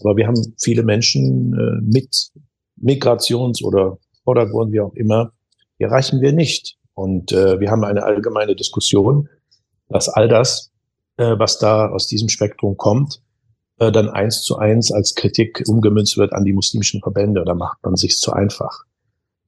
Aber 0.00 0.16
wir 0.16 0.26
haben 0.26 0.54
viele 0.58 0.82
Menschen 0.82 1.54
äh, 1.54 1.80
mit 1.80 2.32
Migrations- 2.76 3.62
oder 3.62 3.98
Vordergrund, 4.24 4.72
wie 4.72 4.80
auch 4.80 4.94
immer, 4.94 5.32
die 5.78 5.84
erreichen 5.84 6.20
wir 6.20 6.32
nicht. 6.32 6.76
Und 6.94 7.30
äh, 7.32 7.60
wir 7.60 7.70
haben 7.70 7.84
eine 7.84 8.02
allgemeine 8.02 8.56
Diskussion, 8.56 9.28
dass 9.88 10.08
all 10.08 10.28
das, 10.28 10.72
äh, 11.18 11.38
was 11.38 11.58
da 11.58 11.88
aus 11.88 12.08
diesem 12.08 12.28
Spektrum 12.28 12.76
kommt, 12.76 13.22
äh, 13.78 13.92
dann 13.92 14.08
eins 14.08 14.42
zu 14.42 14.56
eins 14.56 14.90
als 14.90 15.14
Kritik 15.14 15.62
umgemünzt 15.68 16.18
wird 16.18 16.32
an 16.32 16.44
die 16.44 16.52
muslimischen 16.52 17.00
Verbände. 17.00 17.44
Da 17.46 17.54
macht 17.54 17.78
man 17.84 17.94
sich 17.94 18.18
zu 18.18 18.32
einfach. 18.32 18.84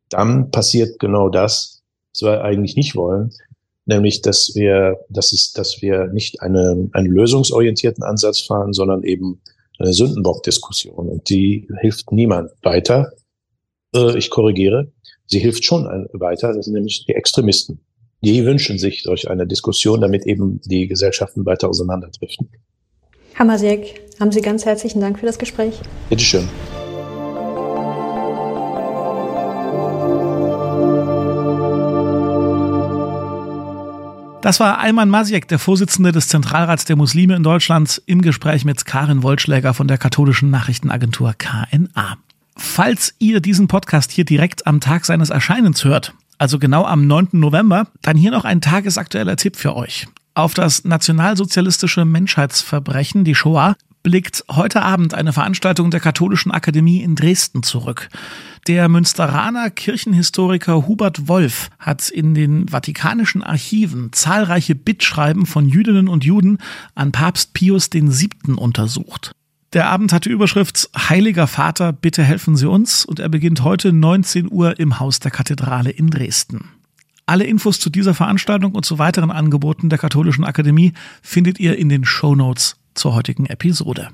Dann 0.09 0.53
passiert 0.53 1.01
genau 1.01 1.29
das, 1.29 1.83
was 2.13 2.23
wir 2.23 2.45
eigentlich 2.45 2.77
nicht 2.77 2.95
wollen, 2.95 3.33
nämlich 3.89 4.23
dass 4.23 4.53
wir, 4.55 4.99
dass 5.09 5.33
es, 5.33 5.53
dass 5.53 5.83
wir 5.83 6.07
nicht 6.09 6.43
eine, 6.43 6.89
einen 6.93 7.09
lösungsorientierten 7.09 8.05
Ansatz 8.05 8.41
fahren, 8.41 8.73
sondern 8.73 9.03
eben 9.03 9.41
eine 9.79 9.93
Sündenbock-Diskussion. 9.93 11.09
Und 11.09 11.29
die 11.29 11.67
hilft 11.81 12.13
niemand 12.13 12.51
weiter. 12.63 13.13
Äh, 13.95 14.19
ich 14.19 14.31
korrigiere, 14.31 14.93
sie 15.27 15.39
hilft 15.39 15.65
schon 15.65 16.09
weiter. 16.13 16.53
Das 16.53 16.67
sind 16.67 16.75
nämlich 16.75 17.07
die 17.07 17.15
Extremisten. 17.15 17.81
Die 18.21 18.45
wünschen 18.45 18.79
sich 18.79 19.05
durch 19.05 19.31
eine 19.31 19.47
Diskussion, 19.47 20.01
damit 20.01 20.27
eben 20.27 20.61
die 20.65 20.87
Gesellschaften 20.89 21.47
weiter 21.47 21.69
auseinanderdriften. 21.69 22.51
Herr 23.33 23.47
Masiek, 23.47 24.01
haben 24.19 24.33
Sie 24.33 24.41
ganz 24.41 24.65
herzlichen 24.65 25.01
Dank 25.01 25.21
für 25.21 25.27
das 25.27 25.39
Gespräch. 25.39 25.75
Bitteschön. 26.11 26.49
Das 34.41 34.61
war 34.61 34.79
Ayman 34.79 35.11
Masiek, 35.11 35.49
der 35.49 35.59
Vorsitzende 35.59 36.13
des 36.13 36.29
Zentralrats 36.29 36.85
der 36.85 36.95
Muslime 36.95 37.35
in 37.35 37.43
Deutschland, 37.43 38.01
im 38.07 38.23
Gespräch 38.23 38.65
mit 38.65 38.85
Karin 38.85 39.25
Wollschläger 39.25 39.75
von 39.75 39.89
der 39.89 39.99
katholischen 39.99 40.51
Nachrichtenagentur 40.51 41.35
KNA. 41.37 42.19
Falls 42.57 43.15
ihr 43.19 43.41
diesen 43.41 43.67
Podcast 43.67 44.13
hier 44.13 44.25
direkt 44.25 44.67
am 44.67 44.81
Tag 44.81 45.07
seines 45.07 45.31
Erscheinens 45.31 45.85
hört, 45.85 46.15
also 46.39 46.61
genau 46.61 46.85
am 46.85 47.09
9. 47.09 47.31
November, 47.33 47.89
dann 48.01 48.17
hier 48.17 48.31
noch 48.31 48.45
ein 48.45 48.61
tagesaktueller 48.61 49.37
Tipp 49.37 49.57
für 49.57 49.75
euch. 49.75 50.07
Auf 50.35 50.55
das 50.55 50.85
nationalsozialistische 50.85 52.05
Menschheitsverbrechen, 52.05 53.25
die 53.25 53.35
Shoah, 53.35 53.75
blickt 54.03 54.45
heute 54.51 54.83
Abend 54.83 55.15
eine 55.15 55.33
Veranstaltung 55.33 55.91
der 55.91 56.01
Katholischen 56.01 56.51
Akademie 56.51 57.03
in 57.03 57.15
Dresden 57.15 57.63
zurück. 57.63 58.09
Der 58.67 58.89
Münsteraner 58.89 59.71
Kirchenhistoriker 59.71 60.87
Hubert 60.87 61.29
Wolf 61.29 61.71
hat 61.79 62.09
in 62.09 62.35
den 62.35 62.69
vatikanischen 62.69 63.43
Archiven 63.43 64.13
zahlreiche 64.13 64.75
Bittschreiben 64.75 65.47
von 65.47 65.69
Jüdinnen 65.69 66.09
und 66.09 66.25
Juden 66.25 66.59
an 66.95 67.13
Papst 67.13 67.55
Pius 67.55 67.91
VII. 67.93 68.55
untersucht. 68.57 69.33
Der 69.75 69.89
Abend 69.89 70.13
hat 70.15 70.25
die 70.25 70.31
Überschrift 70.31 70.89
Heiliger 70.97 71.47
Vater, 71.47 71.93
bitte 71.93 72.25
helfen 72.25 72.57
Sie 72.57 72.69
uns 72.69 73.05
und 73.05 73.21
er 73.21 73.29
beginnt 73.29 73.63
heute 73.63 73.93
19 73.93 74.51
Uhr 74.51 74.79
im 74.79 74.99
Haus 74.99 75.21
der 75.21 75.31
Kathedrale 75.31 75.91
in 75.91 76.09
Dresden. 76.09 76.71
Alle 77.27 77.45
Infos 77.45 77.79
zu 77.79 77.91
dieser 77.91 78.15
Veranstaltung 78.15 78.75
und 78.75 78.87
zu 78.87 78.99
weiteren 78.99 79.31
Angeboten 79.31 79.91
der 79.91 79.99
Katholischen 79.99 80.45
Akademie 80.45 80.95
findet 81.21 81.61
ihr 81.61 81.77
in 81.77 81.91
den 81.91 82.07
Show 82.07 82.35
Notes 82.35 82.78
zur 82.99 83.15
heutigen 83.15 83.47
Episode. 83.47 84.11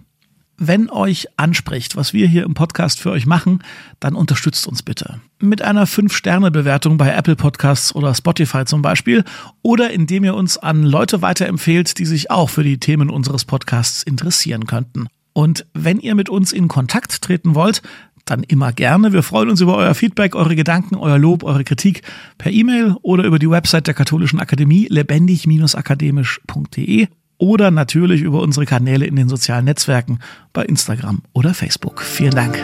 Wenn 0.56 0.88
euch 0.88 1.26
anspricht, 1.36 1.96
was 1.96 2.12
wir 2.12 2.28
hier 2.28 2.44
im 2.44 2.54
Podcast 2.54 3.00
für 3.00 3.10
euch 3.10 3.26
machen, 3.26 3.64
dann 3.98 4.14
unterstützt 4.14 4.68
uns 4.68 4.84
bitte. 4.84 5.20
Mit 5.40 5.62
einer 5.62 5.84
5-Sterne-Bewertung 5.84 6.96
bei 6.96 7.12
Apple 7.12 7.34
Podcasts 7.34 7.92
oder 7.92 8.14
Spotify 8.14 8.64
zum 8.64 8.80
Beispiel 8.80 9.24
oder 9.62 9.90
indem 9.90 10.22
ihr 10.22 10.36
uns 10.36 10.56
an 10.56 10.84
Leute 10.84 11.22
weiterempfehlt, 11.22 11.98
die 11.98 12.06
sich 12.06 12.30
auch 12.30 12.50
für 12.50 12.62
die 12.62 12.78
Themen 12.78 13.10
unseres 13.10 13.44
Podcasts 13.44 14.04
interessieren 14.04 14.66
könnten. 14.66 15.08
Und 15.32 15.66
wenn 15.74 15.98
ihr 15.98 16.14
mit 16.14 16.28
uns 16.28 16.52
in 16.52 16.68
Kontakt 16.68 17.20
treten 17.20 17.56
wollt, 17.56 17.82
dann 18.24 18.44
immer 18.44 18.72
gerne. 18.72 19.12
Wir 19.12 19.24
freuen 19.24 19.50
uns 19.50 19.60
über 19.60 19.76
euer 19.76 19.96
Feedback, 19.96 20.36
eure 20.36 20.54
Gedanken, 20.54 20.94
euer 20.94 21.18
Lob, 21.18 21.42
eure 21.42 21.64
Kritik 21.64 22.02
per 22.38 22.52
E-Mail 22.52 22.94
oder 23.02 23.24
über 23.24 23.40
die 23.40 23.50
Website 23.50 23.88
der 23.88 23.94
Katholischen 23.94 24.38
Akademie 24.38 24.86
lebendig-akademisch.de 24.88 27.08
oder 27.44 27.70
natürlich 27.70 28.22
über 28.22 28.40
unsere 28.40 28.64
Kanäle 28.64 29.04
in 29.04 29.16
den 29.16 29.28
sozialen 29.28 29.66
Netzwerken 29.66 30.18
bei 30.54 30.64
Instagram 30.64 31.22
oder 31.34 31.52
Facebook. 31.52 32.00
Vielen 32.00 32.34
Dank. 32.34 32.58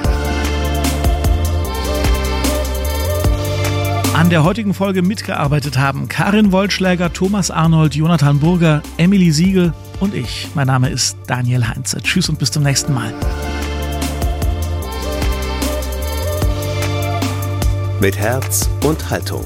An 4.15 4.31
der 4.31 4.43
heutigen 4.43 4.75
Folge 4.75 5.03
mitgearbeitet 5.03 5.79
haben 5.79 6.09
Karin 6.09 6.51
Wollschläger, 6.51 7.13
Thomas 7.13 7.51
Arnold, 7.51 7.95
Jonathan 7.95 8.39
Burger, 8.41 8.83
Emily 8.97 9.31
Siegel 9.33 9.73
und 10.01 10.15
ich. 10.15 10.49
Mein 10.55 10.67
Name 10.67 10.89
ist 10.89 11.19
Daniel 11.27 11.69
Heinze. 11.69 12.01
Tschüss 12.03 12.29
und 12.29 12.39
bis 12.39 12.51
zum 12.51 12.63
nächsten 12.63 12.95
Mal. 12.95 13.13
mit 18.01 18.17
Herz 18.17 18.69
und 18.85 19.11
Haltung. 19.11 19.45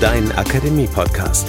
Dein 0.00 0.30
Akademie-Podcast. 0.32 1.48